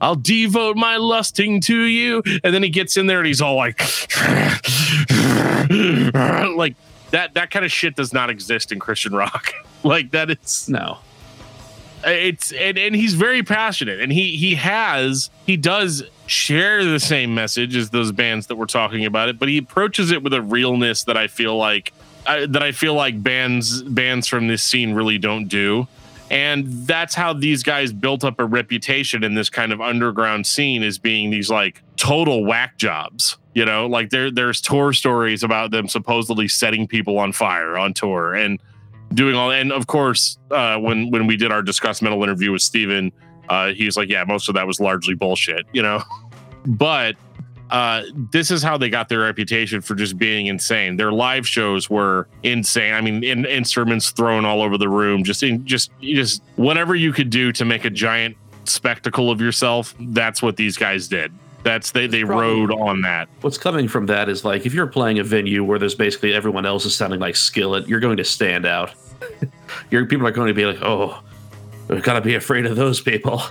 [0.00, 2.22] I'll devote my lusting to you.
[2.42, 3.80] And then he gets in there and he's all like,
[6.56, 6.74] like
[7.10, 9.52] that, that kind of shit does not exist in Christian rock.
[9.84, 10.98] like that is no,
[12.04, 17.34] it's, and, and he's very passionate and he, he has, he does share the same
[17.34, 20.40] message as those bands that we're talking about it, but he approaches it with a
[20.40, 21.92] realness that I feel like
[22.26, 25.88] uh, that I feel like bands bands from this scene really don't do.
[26.30, 30.84] And that's how these guys built up a reputation in this kind of underground scene
[30.84, 33.36] as being these like total whack jobs.
[33.54, 37.92] You know, like there there's tour stories about them supposedly setting people on fire on
[37.92, 38.60] tour and
[39.14, 42.62] doing all and of course uh, when when we did our discuss metal interview with
[42.62, 43.10] Steven,
[43.50, 46.02] uh, he's like, yeah, most of that was largely bullshit, you know.
[46.66, 47.16] but
[47.70, 50.96] uh, this is how they got their reputation for just being insane.
[50.96, 52.94] Their live shows were insane.
[52.94, 57.12] I mean, in, instruments thrown all over the room, just in, just just whatever you
[57.12, 59.94] could do to make a giant spectacle of yourself.
[59.98, 61.32] That's what these guys did.
[61.62, 63.28] That's they they rode on that.
[63.42, 66.66] What's coming from that is like if you're playing a venue where there's basically everyone
[66.66, 68.94] else is sounding like Skillet, you're going to stand out.
[69.90, 71.22] your people are going to be like, oh,
[71.90, 73.42] we've got to be afraid of those people.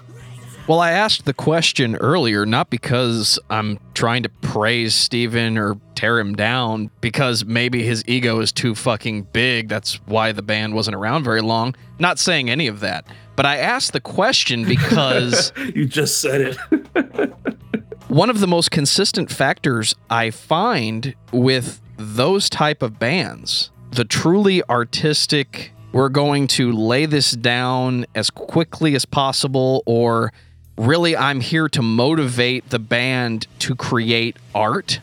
[0.68, 6.20] Well, I asked the question earlier not because I'm trying to praise Steven or tear
[6.20, 9.68] him down, because maybe his ego is too fucking big.
[9.68, 11.76] That's why the band wasn't around very long.
[11.98, 13.06] Not saying any of that.
[13.36, 15.52] But I asked the question because.
[15.76, 17.34] you just said it.
[18.08, 24.62] one of the most consistent factors I find with those type of bands, the truly
[24.70, 30.32] artistic, we're going to lay this down as quickly as possible or
[30.78, 35.00] really I'm here to motivate the band to create art.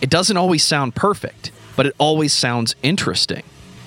[0.00, 3.42] It doesn't always sound perfect, but it always sounds interesting.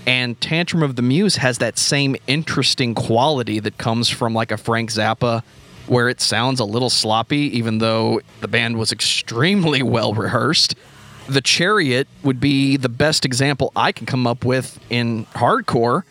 [0.08, 4.58] And Tantrum of the Muse has that same interesting quality that comes from like a
[4.58, 5.44] Frank Zappa,
[5.86, 10.74] where it sounds a little sloppy, even though the band was extremely well rehearsed.
[11.28, 16.04] The Chariot would be the best example I can come up with in hardcore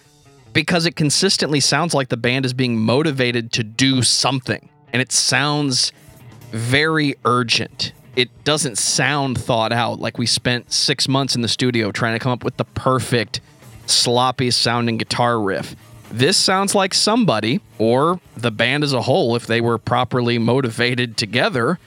[0.59, 5.13] because it consistently sounds like the band is being motivated to do something and it
[5.13, 5.93] sounds
[6.51, 7.93] very urgent.
[8.17, 10.01] it doesn't sound thought out.
[10.01, 13.41] Like we spent six months in the studio trying to come up with the perfect
[13.87, 15.77] sloppy sounding guitar riff.
[16.11, 21.17] This sounds like somebody, or the band as a whole, if they were properly motivated
[21.17, 21.79] together,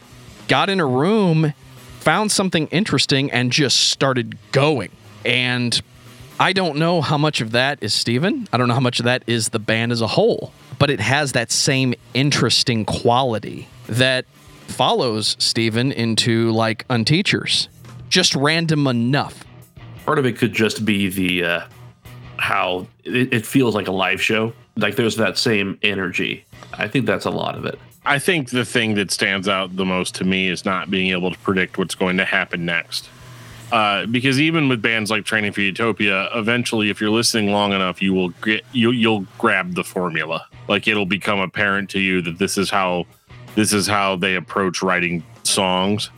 [0.48, 1.54] got in a room,
[2.00, 4.92] found something interesting, and just started going.
[5.26, 5.82] And
[6.42, 8.48] I don't know how much of that is Steven.
[8.52, 11.00] I don't know how much of that is the band as a whole, but it
[11.00, 14.26] has that same interesting quality that
[14.66, 17.70] follows Steven into like Unteachers.
[18.10, 19.44] Just random enough.
[20.04, 21.62] Part of it could just be the uh,
[22.38, 24.52] how it, it feels like a live show.
[24.78, 26.44] Like there's that same energy.
[26.74, 27.78] I think that's a lot of it.
[28.04, 31.30] I think the thing that stands out the most to me is not being able
[31.30, 33.10] to predict what's going to happen next.
[33.72, 38.02] Uh, because even with bands like Training for Utopia, eventually, if you're listening long enough,
[38.02, 40.46] you will get you you'll grab the formula.
[40.68, 43.06] Like it'll become apparent to you that this is how
[43.56, 46.10] this is how they approach writing songs.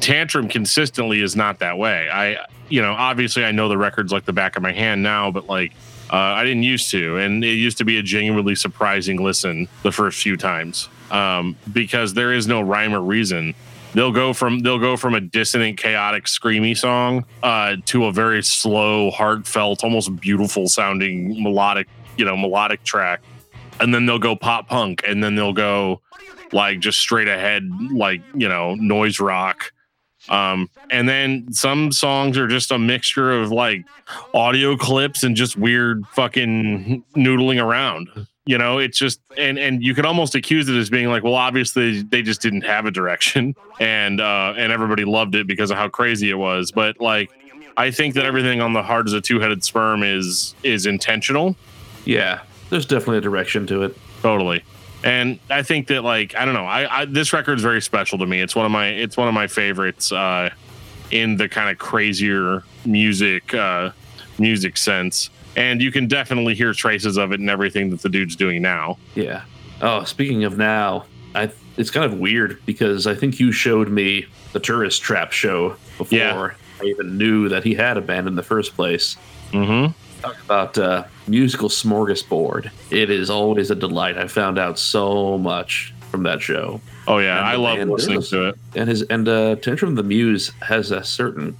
[0.00, 2.08] Tantrum consistently is not that way.
[2.10, 5.30] I you know obviously I know the records like the back of my hand now,
[5.30, 5.72] but like
[6.12, 9.92] uh, I didn't used to, and it used to be a genuinely surprising listen the
[9.92, 13.54] first few times um, because there is no rhyme or reason.
[13.92, 18.42] They'll go from they'll go from a dissonant, chaotic, screamy song uh, to a very
[18.42, 23.20] slow, heartfelt, almost beautiful sounding melodic, you know, melodic track,
[23.80, 26.00] and then they'll go pop punk, and then they'll go
[26.52, 29.72] like just straight ahead, like you know, noise rock.
[30.28, 33.84] Um, and then some songs are just a mixture of like
[34.34, 38.08] audio clips and just weird fucking noodling around.
[38.50, 41.36] You know, it's just and and you could almost accuse it as being like, well,
[41.36, 45.76] obviously they just didn't have a direction, and uh, and everybody loved it because of
[45.76, 46.72] how crazy it was.
[46.72, 47.30] But like,
[47.76, 51.54] I think that everything on the heart as a two-headed sperm is is intentional.
[52.04, 52.40] Yeah,
[52.70, 53.96] there's definitely a direction to it.
[54.20, 54.64] Totally
[55.02, 58.18] and I think that like I don't know, I, I this record is very special
[58.18, 58.40] to me.
[58.40, 60.50] It's one of my it's one of my favorites uh,
[61.10, 63.92] in the kind of crazier music uh,
[64.38, 68.36] music sense, and you can definitely hear traces of it in everything that the dude's
[68.36, 68.98] doing now.
[69.14, 69.42] Yeah.
[69.80, 74.26] Oh, speaking of now, I it's kind of weird because I think you showed me
[74.52, 76.50] the Tourist Trap show before yeah.
[76.80, 79.16] I even knew that he had a band in the first place.
[79.52, 79.92] Mm-hmm.
[80.20, 82.70] Talk about uh, musical smorgasbord.
[82.90, 84.18] It is always a delight.
[84.18, 86.80] I found out so much from that show.
[87.06, 88.58] Oh yeah, I love listening to it.
[88.74, 91.56] And his and uh, Tantrum the Muse has a certain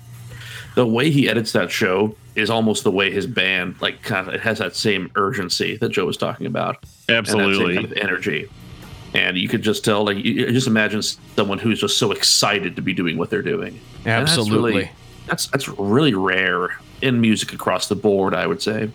[0.74, 4.34] the way he edits that show is almost the way his band like kind of
[4.34, 6.84] it has that same urgency that Joe was talking about.
[7.08, 8.48] Absolutely, kind of energy.
[9.12, 12.82] And you could just tell, like, you just imagine someone who's just so excited to
[12.82, 13.80] be doing what they're doing.
[14.06, 14.90] Absolutely, that's, really,
[15.26, 18.34] that's that's really rare in music across the board.
[18.34, 18.90] I would say.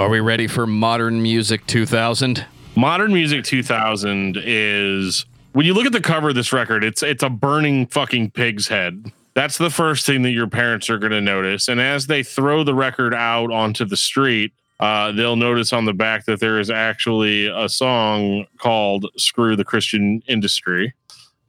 [0.00, 2.44] Are we ready for Modern Music 2000?
[2.74, 7.22] Modern Music 2000 is when you look at the cover of this record, it's it's
[7.22, 9.12] a burning fucking pig's head.
[9.34, 11.68] That's the first thing that your parents are going to notice.
[11.68, 15.94] And as they throw the record out onto the street, uh, they'll notice on the
[15.94, 20.94] back that there is actually a song called "Screw the Christian Industry."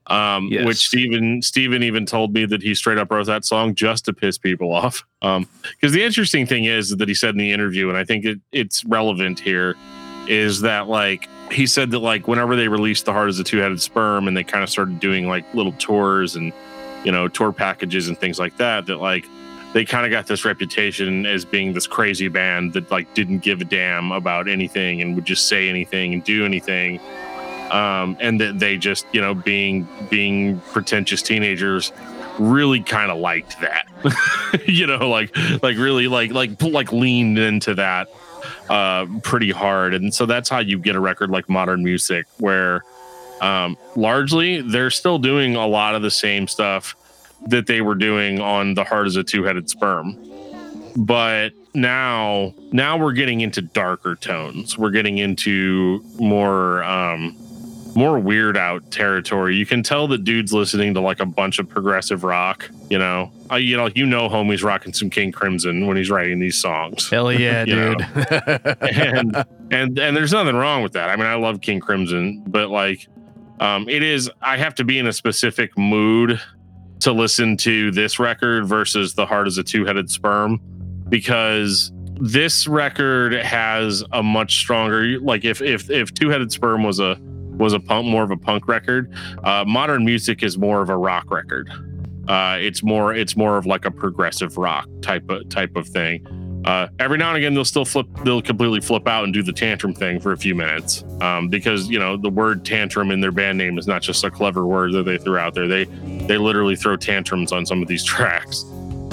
[0.07, 0.65] um, yes.
[0.65, 4.13] which Steven Steven even told me that he straight up wrote that song just to
[4.13, 5.03] piss people off.
[5.21, 8.25] Um, because the interesting thing is that he said in the interview, and I think
[8.25, 9.75] it, it's relevant here,
[10.27, 13.59] is that like he said that like whenever they released the heart as a two
[13.59, 16.51] headed sperm, and they kind of started doing like little tours and
[17.03, 19.25] you know tour packages and things like that, that like
[19.73, 23.61] they kind of got this reputation as being this crazy band that like didn't give
[23.61, 26.99] a damn about anything and would just say anything and do anything.
[27.71, 31.91] Um, and that they just you know being being pretentious teenagers
[32.37, 33.87] really kind of liked that.
[34.67, 38.09] You know like like really like like like leaned into that
[38.69, 39.95] uh pretty hard.
[39.95, 42.83] And so that's how you get a record like modern music where
[43.43, 46.95] um largely they're still doing a lot of the same stuff
[47.47, 50.17] that they were doing on the heart as a two-headed sperm
[50.95, 57.35] but now now we're getting into darker tones we're getting into more um
[57.95, 59.55] more weird out territory.
[59.55, 62.69] You can tell the dude's listening to like a bunch of progressive rock.
[62.89, 66.39] You know, uh, you know, you know, homie's rocking some King Crimson when he's writing
[66.39, 67.09] these songs.
[67.09, 68.01] Hell yeah, dude!
[68.81, 69.35] and
[69.71, 71.09] and and there's nothing wrong with that.
[71.09, 73.07] I mean, I love King Crimson, but like,
[73.59, 74.29] um, it is.
[74.41, 76.39] I have to be in a specific mood
[77.01, 80.59] to listen to this record versus the heart is a two-headed sperm
[81.09, 81.91] because
[82.21, 87.17] this record has a much stronger like if if if two-headed sperm was a
[87.57, 89.13] was a punk, more of a punk record.
[89.43, 91.69] Uh, modern music is more of a rock record.
[92.27, 96.25] Uh, it's more it's more of like a progressive rock type of type of thing.
[96.65, 99.51] Uh, every now and again, they'll still flip, they'll completely flip out and do the
[99.51, 101.03] tantrum thing for a few minutes.
[101.21, 104.31] Um, because you know the word tantrum in their band name is not just a
[104.31, 105.67] clever word that they threw out there.
[105.67, 108.63] They they literally throw tantrums on some of these tracks.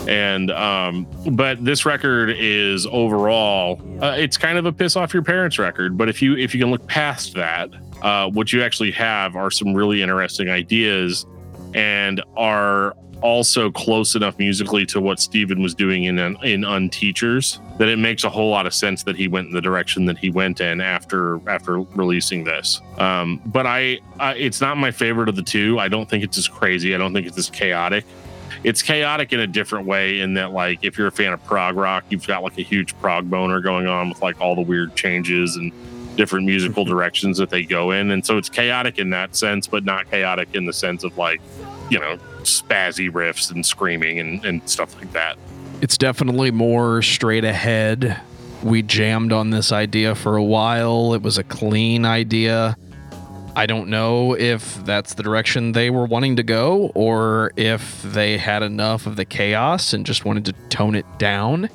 [0.09, 5.22] And um but this record is overall uh, it's kind of a piss off your
[5.22, 5.98] parents record.
[5.98, 7.70] But if you if you can look past that
[8.03, 11.26] uh what you actually have are some really interesting ideas
[11.74, 17.88] and are also close enough musically to what Steven was doing in in Unteachers that
[17.88, 20.30] it makes a whole lot of sense that he went in the direction that he
[20.30, 22.80] went in after after releasing this.
[22.98, 25.78] Um, but I, I, it's not my favorite of the two.
[25.78, 26.94] I don't think it's as crazy.
[26.94, 28.04] I don't think it's as chaotic
[28.62, 31.76] it's chaotic in a different way in that like if you're a fan of prog
[31.76, 34.94] rock you've got like a huge prog boner going on with like all the weird
[34.94, 35.72] changes and
[36.16, 39.84] different musical directions that they go in and so it's chaotic in that sense but
[39.84, 41.40] not chaotic in the sense of like
[41.90, 45.36] you know spazzy riffs and screaming and, and stuff like that.
[45.80, 48.20] It's definitely more straight ahead.
[48.62, 51.14] We jammed on this idea for a while.
[51.14, 52.76] It was a clean idea.
[53.57, 58.38] I don't know if that's the direction they were wanting to go or if they
[58.38, 61.68] had enough of the chaos and just wanted to tone it down.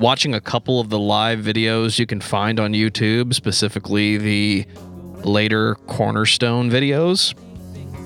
[0.00, 4.66] Watching a couple of the live videos you can find on YouTube, specifically the
[5.24, 7.34] later Cornerstone videos,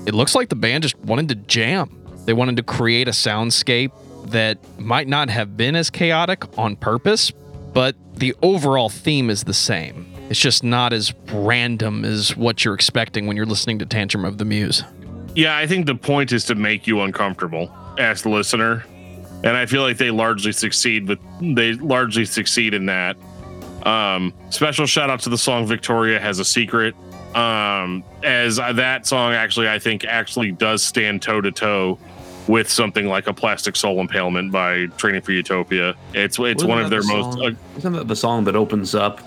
[0.07, 2.01] it looks like the band just wanted to jam.
[2.25, 3.91] They wanted to create a soundscape
[4.31, 7.31] that might not have been as chaotic on purpose,
[7.73, 10.07] but the overall theme is the same.
[10.29, 14.37] It's just not as random as what you're expecting when you're listening to Tantrum of
[14.37, 14.83] the Muse.
[15.35, 18.85] Yeah, I think the point is to make you uncomfortable as the listener.
[19.43, 23.17] And I feel like they largely succeed with they largely succeed in that.
[23.83, 26.95] Um, special shout out to the song Victoria has a secret.
[27.35, 31.99] Um, as that song actually I think actually does stand toe to toe
[32.47, 35.95] with something like a plastic soul impalement by Training for Utopia.
[36.13, 37.39] It's it's Wasn't one of their the most.
[37.39, 39.21] Uh, Isn't that the song that opens up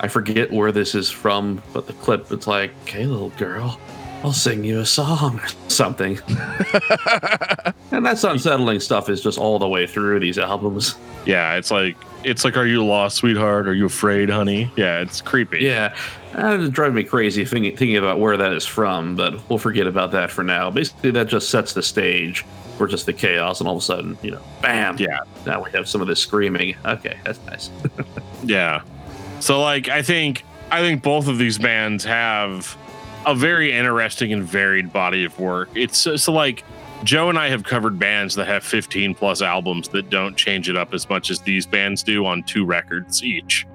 [0.00, 3.80] I forget where this is from, but the clip it's like, "Okay, little girl,
[4.26, 6.18] I'll sing you a song, something."
[7.92, 10.96] and that's unsettling stuff is just all the way through these albums.
[11.26, 13.68] Yeah, it's like it's like, "Are you lost, sweetheart?
[13.68, 15.60] Are you afraid, honey?" Yeah, it's creepy.
[15.60, 15.94] Yeah,
[16.32, 19.86] and it drives me crazy thinking, thinking about where that is from, but we'll forget
[19.86, 20.72] about that for now.
[20.72, 22.44] Basically, that just sets the stage
[22.78, 24.96] for just the chaos, and all of a sudden, you know, bam!
[24.98, 26.74] Yeah, now we have some of this screaming.
[26.84, 27.70] Okay, that's nice.
[28.42, 28.82] yeah.
[29.38, 32.76] So like I think I think both of these bands have
[33.26, 35.68] a very interesting and varied body of work.
[35.74, 36.64] It's so like
[37.04, 40.76] Joe and I have covered bands that have 15 plus albums that don't change it
[40.76, 43.66] up as much as these bands do on two records each.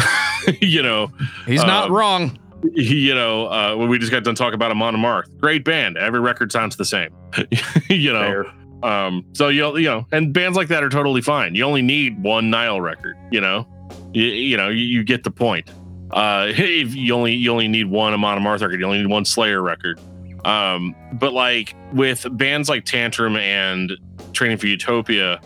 [0.60, 1.10] you know,
[1.46, 2.38] he's not um, wrong.
[2.74, 5.96] You know, uh, we just got done talking about Amon Amarth, great band.
[5.96, 7.10] Every record sounds the same.
[7.90, 8.44] you know,
[8.84, 11.56] um, so you you know, and bands like that are totally fine.
[11.56, 13.16] You only need one Nile record.
[13.32, 13.66] You know,
[14.12, 15.68] you, you know, you, you, get the point.
[16.12, 19.24] Uh, if you only you only need one Amon Amarth record, you only need one
[19.24, 20.00] Slayer record.
[20.44, 23.92] Um, but like with bands like Tantrum and
[24.32, 25.40] Training for Utopia,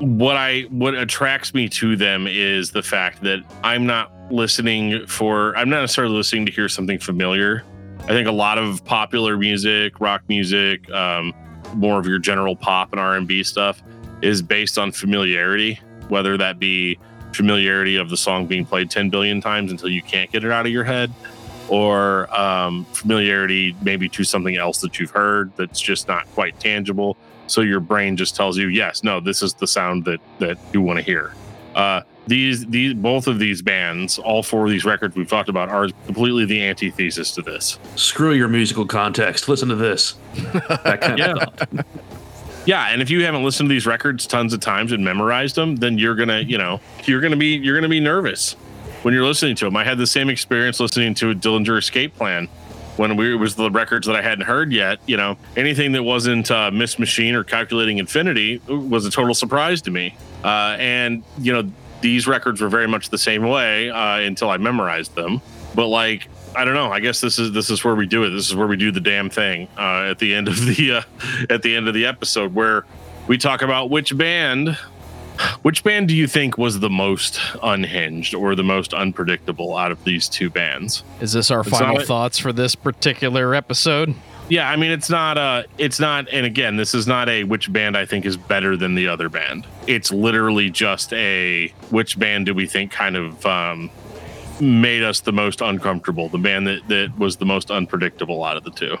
[0.00, 5.56] what I what attracts me to them is the fact that I'm not listening for
[5.56, 7.64] I'm not necessarily listening to hear something familiar.
[8.00, 11.32] I think a lot of popular music, rock music, um,
[11.74, 13.82] more of your general pop and R&B stuff
[14.20, 16.98] is based on familiarity, whether that be
[17.34, 20.66] familiarity of the song being played 10 billion times until you can't get it out
[20.66, 21.12] of your head
[21.68, 27.16] or um, familiarity maybe to something else that you've heard that's just not quite tangible.
[27.46, 30.80] So your brain just tells you yes no this is the sound that that you
[30.80, 31.34] want to hear.
[31.74, 35.68] Uh, these these both of these bands all four of these records we've talked about
[35.68, 37.78] are completely the antithesis to this.
[37.96, 39.48] Screw your musical context.
[39.48, 40.14] Listen to this.
[40.84, 41.82] That kind yeah.
[42.66, 45.76] Yeah, and if you haven't listened to these records tons of times and memorized them,
[45.76, 48.54] then you're gonna, you know, you're gonna be you're gonna be nervous
[49.02, 49.76] when you're listening to them.
[49.76, 52.48] I had the same experience listening to a Dillinger Escape Plan
[52.96, 54.98] when we it was the records that I hadn't heard yet.
[55.06, 59.82] You know, anything that wasn't uh, Miss Machine or Calculating Infinity was a total surprise
[59.82, 60.16] to me.
[60.42, 64.56] Uh, and you know, these records were very much the same way uh, until I
[64.56, 65.40] memorized them.
[65.74, 66.90] But like I don't know.
[66.90, 68.30] I guess this is this is where we do it.
[68.30, 71.02] This is where we do the damn thing uh, at the end of the uh,
[71.50, 72.84] at the end of the episode where
[73.26, 74.76] we talk about which band
[75.62, 80.02] which band do you think was the most unhinged or the most unpredictable out of
[80.04, 81.02] these two bands?
[81.20, 84.14] Is this our it's final thoughts for this particular episode?
[84.48, 87.72] Yeah, I mean it's not uh it's not and again, this is not a which
[87.72, 89.66] band I think is better than the other band.
[89.86, 93.90] It's literally just a which band do we think kind of um
[94.60, 98.64] made us the most uncomfortable, the band that, that was the most unpredictable out of
[98.64, 98.96] the two.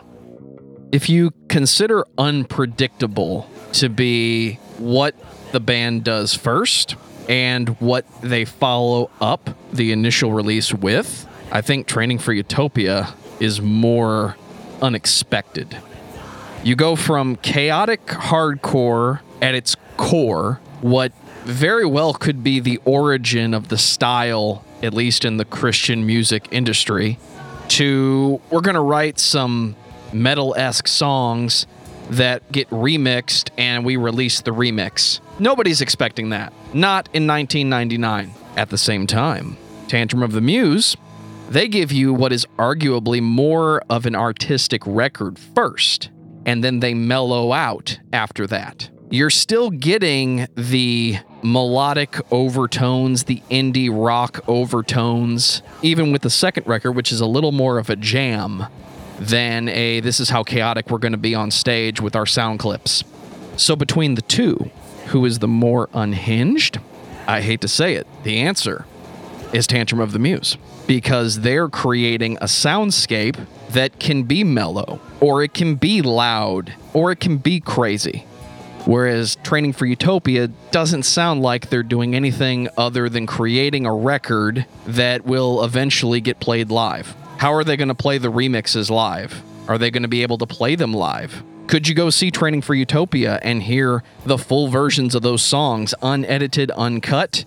[0.92, 5.14] If you consider unpredictable to be what
[5.52, 6.96] the band does first
[7.28, 13.60] and what they follow up the initial release with, I think Training for Utopia is
[13.60, 14.36] more
[14.82, 15.76] unexpected.
[16.62, 21.12] You go from chaotic hardcore at its core, what
[21.44, 26.48] very well could be the origin of the style, at least in the Christian music
[26.50, 27.18] industry,
[27.68, 29.74] to we're going to write some
[30.12, 31.66] metal esque songs
[32.10, 35.20] that get remixed and we release the remix.
[35.38, 36.52] Nobody's expecting that.
[36.72, 38.32] Not in 1999.
[38.56, 39.56] At the same time,
[39.88, 40.96] Tantrum of the Muse,
[41.48, 46.10] they give you what is arguably more of an artistic record first,
[46.46, 48.90] and then they mellow out after that.
[49.10, 56.92] You're still getting the melodic overtones, the indie rock overtones, even with the second record,
[56.92, 58.66] which is a little more of a jam
[59.20, 62.58] than a this is how chaotic we're going to be on stage with our sound
[62.58, 63.04] clips.
[63.56, 64.70] So between the two,
[65.08, 66.80] who is the more unhinged?
[67.26, 68.86] I hate to say it, the answer
[69.52, 75.42] is Tantrum of the Muse because they're creating a soundscape that can be mellow or
[75.42, 78.26] it can be loud or it can be crazy.
[78.86, 84.66] Whereas Training for Utopia doesn't sound like they're doing anything other than creating a record
[84.86, 87.14] that will eventually get played live.
[87.38, 89.42] How are they going to play the remixes live?
[89.68, 91.42] Are they going to be able to play them live?
[91.66, 95.94] Could you go see Training for Utopia and hear the full versions of those songs,
[96.02, 97.46] unedited, uncut?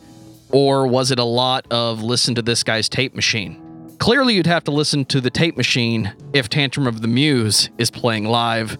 [0.50, 3.62] Or was it a lot of listen to this guy's tape machine?
[4.00, 7.92] Clearly, you'd have to listen to the tape machine if Tantrum of the Muse is
[7.92, 8.78] playing live,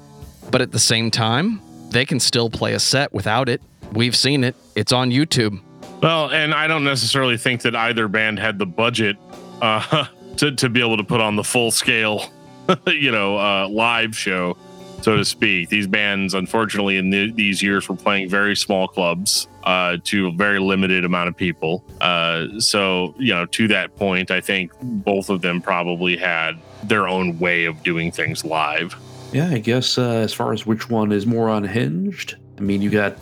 [0.50, 3.62] but at the same time, they can still play a set without it.
[3.94, 5.62] We've seen it, it's on YouTube.
[6.02, 9.18] Well, and I don't necessarily think that either band had the budget
[9.62, 10.06] uh,
[10.38, 12.32] to, to be able to put on the full scale,
[12.88, 14.58] you know, uh, live show,
[15.02, 15.70] so to speak.
[15.70, 20.32] These bands, unfortunately, in the, these years, were playing very small clubs uh, to a
[20.32, 21.84] very limited amount of people.
[22.00, 27.08] Uh, so, you know, to that point, I think both of them probably had their
[27.08, 28.96] own way of doing things live.
[29.34, 32.90] Yeah, I guess uh, as far as which one is more unhinged, I mean, you
[32.90, 33.18] got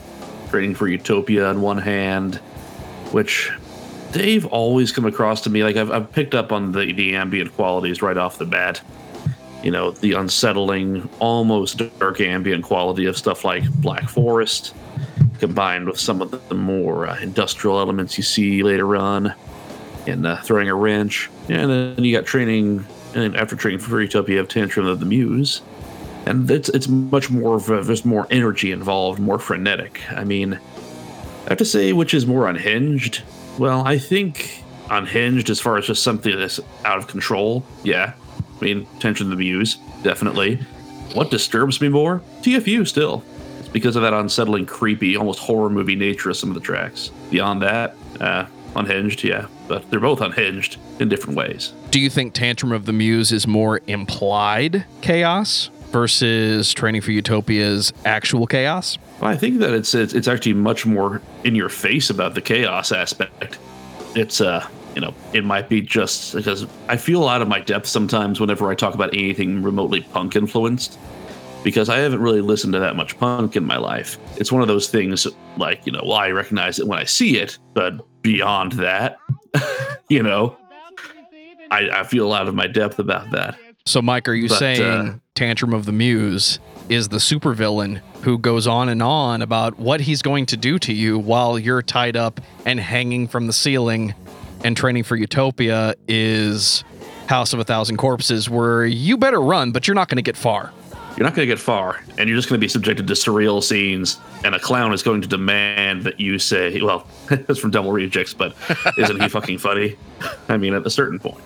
[0.50, 2.36] Training for Utopia on one hand,
[3.12, 3.52] which
[4.12, 7.54] they've always come across to me like I've, I've picked up on the, the ambient
[7.54, 8.82] qualities right off the bat.
[9.64, 14.76] You know, the unsettling, almost dark ambient quality of stuff like Black Forest,
[15.40, 19.34] combined with some of the more uh, industrial elements you see later on,
[20.06, 21.32] and uh, throwing a wrench.
[21.50, 22.86] And then you got training,
[23.16, 25.62] and after training for Utopia, you have Tantrum of the Muse
[26.26, 30.02] and it's it's much more of a, there's more energy involved, more frenetic.
[30.12, 33.22] I mean, I have to say which is more unhinged.
[33.58, 37.66] Well, I think unhinged as far as just something that's out of control.
[37.84, 38.14] Yeah,
[38.60, 40.56] I mean, of the Muse, definitely.
[41.14, 42.22] What disturbs me more?
[42.42, 43.24] TFU still.
[43.60, 47.12] It's because of that unsettling, creepy, almost horror movie nature of some of the tracks.
[47.30, 48.46] Beyond that, uh,
[48.76, 51.74] unhinged, yeah, but they're both unhinged in different ways.
[51.92, 57.94] Do you think Tantrum of the Muse is more implied chaos versus Training for Utopia's
[58.04, 58.98] actual chaos?
[59.22, 62.42] Well, I think that it's, it's it's actually much more in your face about the
[62.42, 63.58] chaos aspect.
[64.14, 67.88] It's uh you know it might be just because I feel out of my depth
[67.88, 71.00] sometimes whenever I talk about anything remotely punk influenced
[71.64, 74.18] because I haven't really listened to that much punk in my life.
[74.36, 75.26] It's one of those things
[75.56, 79.18] like you know well I recognize it when I see it, but beyond that,
[80.10, 80.58] you know,
[81.72, 83.58] I, I feel out of my depth about that.
[83.88, 86.58] So, Mike, are you but, saying uh, Tantrum of the Muse
[86.90, 90.92] is the supervillain who goes on and on about what he's going to do to
[90.92, 94.16] you while you're tied up and hanging from the ceiling?
[94.64, 96.84] And Training for Utopia is
[97.28, 100.36] House of a Thousand Corpses, where you better run, but you're not going to get
[100.36, 100.72] far.
[101.16, 103.62] You're not going to get far, and you're just going to be subjected to surreal
[103.62, 104.18] scenes.
[104.44, 108.34] And a clown is going to demand that you say, "Well, it's from Double Rejects,
[108.34, 108.56] but
[108.98, 109.96] isn't he fucking funny?"
[110.50, 111.44] I mean, at a certain point.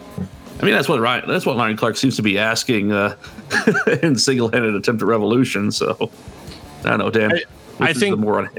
[0.60, 3.16] I mean, that's what Ryan, that's what Ryan Clark seems to be asking uh,
[4.04, 5.72] in single-handed attempt at revolution.
[5.72, 6.12] So
[6.84, 7.34] I don't know, Dan.
[7.80, 8.50] I, I think more on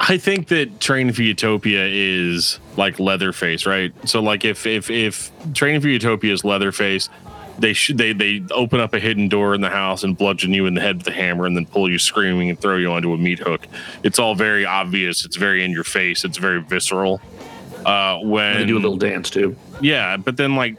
[0.00, 3.92] I think that Training for Utopia is like Leatherface, right?
[4.08, 7.08] So like if if if Training for Utopia is Leatherface,
[7.58, 10.66] they should they they open up a hidden door in the house and bludgeon you
[10.66, 13.12] in the head with a hammer and then pull you screaming and throw you onto
[13.12, 13.66] a meat hook.
[14.02, 15.24] It's all very obvious.
[15.24, 16.24] It's very in your face.
[16.24, 17.20] It's very visceral.
[17.84, 19.56] Uh, when they do a little dance too.
[19.80, 20.76] Yeah, but then like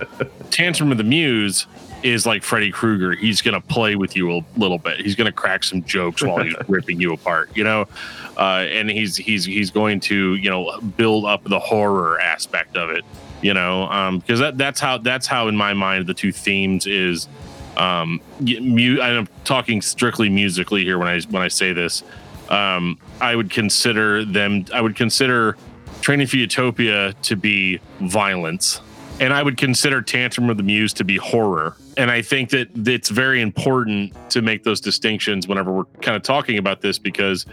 [0.50, 1.66] Tantrum of the Muse
[2.02, 3.14] is like Freddy Krueger.
[3.14, 5.00] He's gonna play with you a little bit.
[5.00, 7.88] He's gonna crack some jokes while he's ripping you apart, you know.
[8.36, 12.90] Uh, and he's he's he's going to you know build up the horror aspect of
[12.90, 13.04] it,
[13.42, 13.86] you know,
[14.20, 17.28] because um, that that's how that's how in my mind the two themes is.
[17.76, 22.04] Um, mu- I'm talking strictly musically here when I when I say this.
[22.48, 24.66] Um, I would consider them.
[24.72, 25.56] I would consider
[26.04, 28.82] Training for Utopia to be violence,
[29.20, 31.78] and I would consider Tantrum of the Muse to be horror.
[31.96, 36.22] And I think that it's very important to make those distinctions whenever we're kind of
[36.22, 37.46] talking about this because,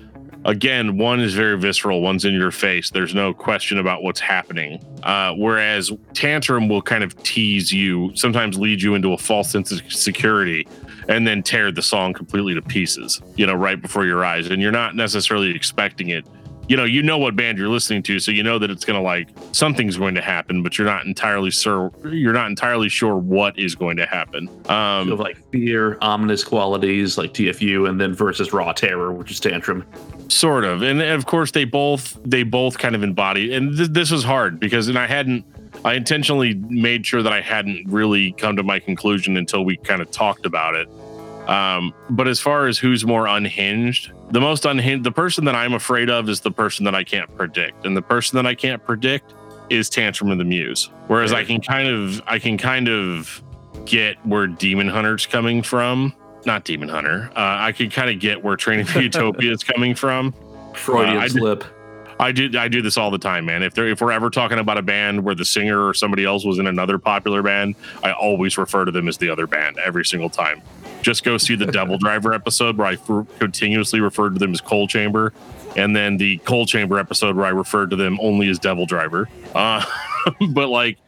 [0.44, 2.90] again, one is very visceral, one's in your face.
[2.90, 4.84] There's no question about what's happening.
[5.02, 9.72] Uh, whereas Tantrum will kind of tease you, sometimes lead you into a false sense
[9.72, 10.68] of security,
[11.08, 14.50] and then tear the song completely to pieces, you know, right before your eyes.
[14.50, 16.26] And you're not necessarily expecting it
[16.72, 18.98] you know, you know what band you're listening to, so you know that it's going
[18.98, 21.92] to like something's going to happen, but you're not entirely sure.
[22.06, 24.50] You're not entirely sure what is going to happen.
[24.70, 29.86] Um, like fear, ominous qualities like TFU, and then versus raw terror, which is tantrum.
[30.30, 33.54] Sort of, and of course they both they both kind of embody.
[33.54, 35.44] And th- this was hard because, and I hadn't.
[35.84, 40.02] I intentionally made sure that I hadn't really come to my conclusion until we kind
[40.02, 40.88] of talked about it.
[41.52, 45.74] Um, but as far as who's more unhinged, the most unhinged, the person that I'm
[45.74, 48.84] afraid of is the person that I can't predict, and the person that I can't
[48.84, 49.34] predict
[49.70, 50.90] is Tantrum of the Muse.
[51.08, 51.34] Whereas.
[51.34, 53.44] I can kind of, I can kind of
[53.86, 56.14] get where Demon Hunter's coming from.
[56.46, 57.30] Not Demon Hunter.
[57.36, 60.34] Uh, I can kind of get where Training for Utopia is coming from.
[60.74, 61.66] Freudian uh, slip.
[62.22, 63.64] I do I do this all the time, man.
[63.64, 66.46] If they if we're ever talking about a band where the singer or somebody else
[66.46, 70.06] was in another popular band, I always refer to them as the other band every
[70.06, 70.62] single time.
[71.02, 74.62] Just go see the Devil Driver episode where I f- continuously referred to them as
[74.62, 75.34] Coal Chamber,
[75.76, 79.28] and then the Coal Chamber episode where I referred to them only as Devil Driver.
[79.56, 79.84] Uh,
[80.52, 81.00] but like,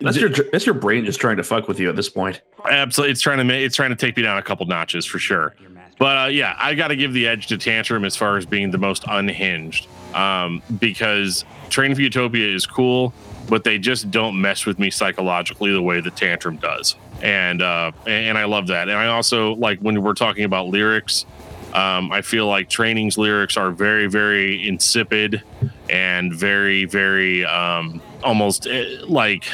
[0.00, 2.42] that's your that's your brain just trying to fuck with you at this point.
[2.70, 5.18] Absolutely, it's trying to make it's trying to take me down a couple notches for
[5.18, 5.56] sure.
[5.98, 8.70] But uh, yeah, I got to give the edge to Tantrum as far as being
[8.70, 13.14] the most unhinged, um, because Training for Utopia is cool,
[13.48, 17.90] but they just don't mess with me psychologically the way that Tantrum does and uh,
[18.06, 18.88] and I love that.
[18.88, 21.26] And I also like when we're talking about lyrics.
[21.72, 25.42] Um, I feel like training's lyrics are very, very insipid
[25.90, 29.44] and very, very um, almost eh, like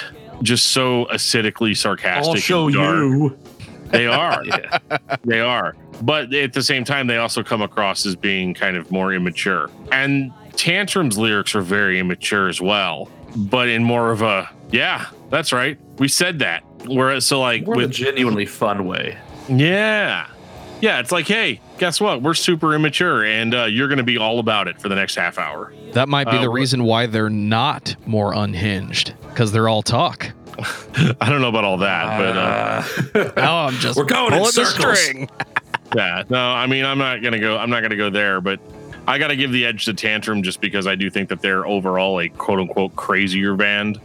[0.43, 2.35] just so acidically sarcastic.
[2.35, 3.39] I'll show you.
[3.91, 4.45] They are.
[4.45, 4.79] yeah.
[5.25, 5.77] They are.
[6.03, 9.71] But at the same time, they also come across as being kind of more immature.
[9.93, 15.53] And Tantrum's lyrics are very immature as well, but in more of a, yeah, that's
[15.53, 15.79] right.
[15.99, 19.19] We said that Whereas, so like More with a genuinely fun way.
[19.49, 20.29] Yeah.
[20.81, 22.23] Yeah, it's like, hey, guess what?
[22.23, 25.15] We're super immature, and uh, you're going to be all about it for the next
[25.15, 25.75] half hour.
[25.93, 30.33] That might be uh, the reason why they're not more unhinged, because they're all talk.
[31.21, 34.99] I don't know about all that, but uh, oh, I'm just we're going in circles.
[35.97, 37.57] yeah, no, I mean, I'm not gonna go.
[37.57, 38.61] I'm not gonna go there, but
[39.07, 41.67] I got to give the edge to Tantrum just because I do think that they're
[41.67, 44.01] overall a quote unquote crazier band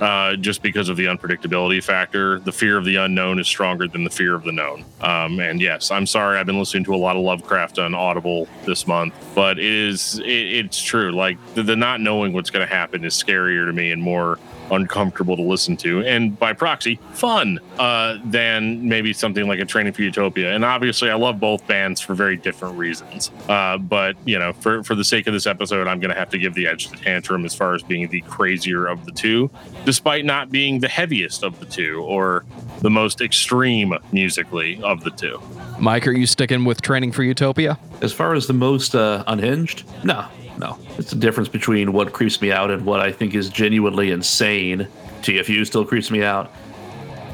[0.00, 2.38] uh, just because of the unpredictability factor.
[2.38, 4.84] The fear of the unknown is stronger than the fear of the known.
[5.00, 8.48] Um, and yes, I'm sorry, I've been listening to a lot of Lovecraft on Audible
[8.64, 11.12] this month, but it is it, it's true.
[11.12, 14.38] Like the, the not knowing what's going to happen is scarier to me and more
[14.70, 19.92] uncomfortable to listen to, and by proxy, fun uh, than maybe something like a Training
[19.92, 20.54] for Utopia.
[20.54, 23.30] And obviously, I love both bands for very different reasons.
[23.48, 26.30] Uh, but you know, for for the sake of this episode, I'm going to have
[26.30, 29.50] to give the edge to Tantrum as far as being the crazier of the two,
[29.84, 32.44] despite not being the heaviest of the two or
[32.80, 35.40] the most extreme musically of the two.
[35.78, 37.78] Mike, are you sticking with Training for Utopia?
[38.00, 40.26] As far as the most uh, unhinged, no,
[40.58, 40.78] no.
[40.98, 44.88] It's the difference between what creeps me out and what I think is genuinely insane.
[45.22, 46.52] TFU still creeps me out.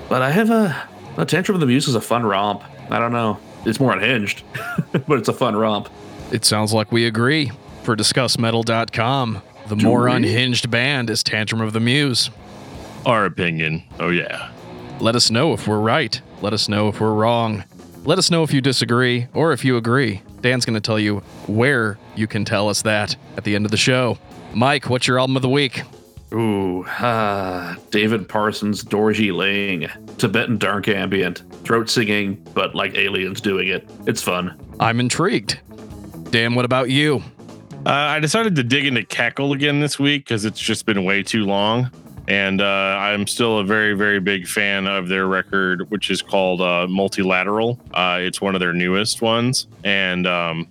[0.09, 2.63] But I have a, a Tantrum of the Muse is a fun romp.
[2.91, 3.39] I don't know.
[3.65, 4.43] It's more unhinged,
[5.07, 5.89] but it's a fun romp.
[6.33, 7.51] It sounds like we agree.
[7.83, 10.13] For DiscussMetal.com, the Do more we?
[10.13, 12.31] unhinged band is Tantrum of the Muse.
[13.07, 13.83] Our opinion.
[14.01, 14.51] Oh, yeah.
[15.01, 16.21] Let us know if we're right.
[16.41, 17.65] Let us know if we're wrong.
[18.05, 20.23] Let us know if you disagree or if you agree.
[20.45, 23.71] Dan's going to tell you where you can tell us that at the end of
[23.71, 24.19] the show.
[24.53, 25.81] Mike, what's your album of the week?
[26.35, 33.89] Ooh, uh, David Parsons, Dorjeling, Tibetan dark ambient, throat singing, but like aliens doing it.
[34.07, 34.55] It's fun.
[34.79, 35.61] I'm intrigued.
[36.31, 37.23] Dan, what about you?
[37.87, 41.23] Uh, I decided to dig into Kekal again this week because it's just been way
[41.23, 41.91] too long
[42.29, 46.61] and uh, I'm still a very, very big fan of their record, which is called
[46.61, 47.79] uh, Multilateral.
[47.93, 50.67] Uh, it's one of their newest ones, and um,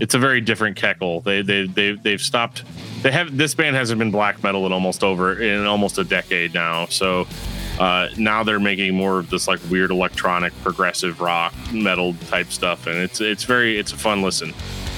[0.00, 1.22] it's a very different Kekal.
[1.24, 2.64] They they they they've stopped.
[3.02, 6.52] They have this band hasn't been black metal in almost over in almost a decade
[6.52, 6.86] now.
[6.86, 7.26] So
[7.78, 12.86] uh, now they're making more of this like weird electronic progressive rock metal type stuff,
[12.86, 14.52] and it's it's very it's a fun listen.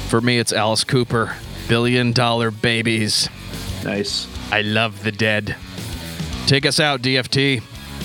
[0.08, 1.36] For me, it's Alice Cooper,
[1.68, 3.28] Billion Dollar Babies.
[3.84, 4.26] Nice.
[4.50, 5.56] I love the dead.
[6.50, 7.62] Take us out, DFT.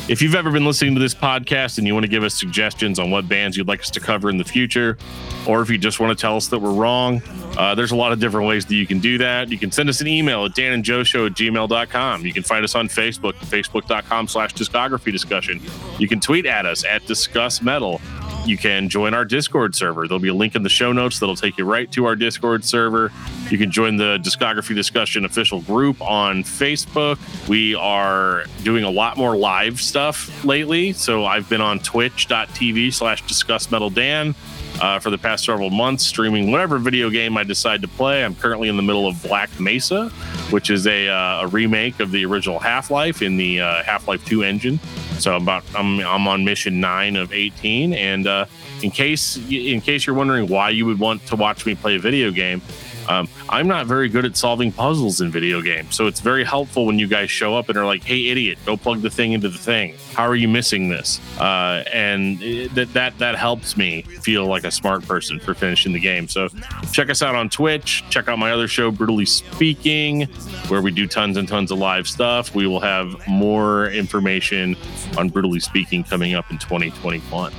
[0.07, 2.99] If you've ever been listening to this podcast and you want to give us suggestions
[2.99, 4.99] on what bands you'd like us to cover in the future,
[5.47, 7.23] or if you just want to tell us that we're wrong,
[7.57, 9.49] uh, there's a lot of different ways that you can do that.
[9.49, 12.23] You can send us an email at danandjoeshow at gmail.com.
[12.23, 15.59] You can find us on Facebook, facebook.com slash discography discussion.
[15.97, 17.99] You can tweet at us at discuss metal
[18.45, 20.07] you can join our Discord server.
[20.07, 22.63] There'll be a link in the show notes that'll take you right to our Discord
[22.63, 23.11] server.
[23.49, 27.17] You can join the Discography Discussion official group on Facebook.
[27.47, 30.93] We are doing a lot more live stuff lately.
[30.93, 34.35] So I've been on twitch.tv slash discuss metal Dan.
[34.81, 38.25] Uh, for the past several months, streaming whatever video game I decide to play.
[38.25, 40.09] I'm currently in the middle of Black Mesa,
[40.49, 44.09] which is a, uh, a remake of the original Half Life in the uh, Half
[44.09, 44.81] Life 2 engine.
[45.20, 48.45] So about I'm I'm on mission nine of 18, and uh,
[48.82, 51.99] in case in case you're wondering why you would want to watch me play a
[51.99, 52.61] video game,
[53.07, 56.85] um, I'm not very good at solving puzzles in video games, so it's very helpful
[56.85, 59.49] when you guys show up and are like, "Hey, idiot, go plug the thing into
[59.49, 59.95] the thing.
[60.13, 62.39] How are you missing this?" Uh, and
[62.75, 66.27] that that that helps me feel like a smart person for finishing the game.
[66.27, 66.49] So
[66.91, 68.03] check us out on Twitch.
[68.09, 70.23] Check out my other show, Brutally Speaking,
[70.67, 72.55] where we do tons and tons of live stuff.
[72.55, 74.75] We will have more information
[75.17, 77.51] on Brutally Speaking coming up in 2021.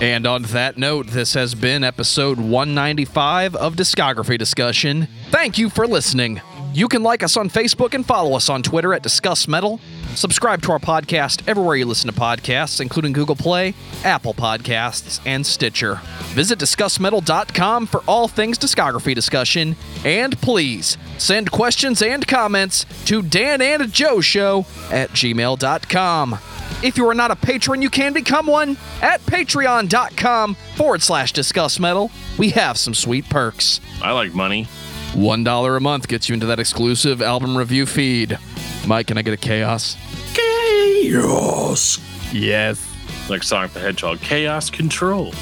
[0.00, 5.06] And on that note, this has been episode 195 of Discography Discussion.
[5.30, 6.40] Thank you for listening.
[6.72, 9.80] You can like us on Facebook and follow us on Twitter at Discuss Metal.
[10.14, 15.44] Subscribe to our podcast everywhere you listen to podcasts, including Google Play, Apple Podcasts, and
[15.44, 16.00] Stitcher.
[16.32, 19.76] Visit DiscussMetal.com for all things discography discussion.
[20.04, 26.38] And please send questions and comments to Dan and Joe Show at gmail.com.
[26.82, 31.80] If you are not a patron, you can become one at patreon.com forward slash discuss
[31.80, 32.10] metal.
[32.38, 33.80] We have some sweet perks.
[34.02, 34.68] I like money.
[35.12, 38.38] $1 a month gets you into that exclusive album review feed.
[38.86, 39.96] Mike, can I get a chaos?
[40.34, 41.98] Chaos.
[42.32, 42.86] Yes.
[43.30, 44.20] Like Sonic the Hedgehog.
[44.20, 45.32] Chaos Control.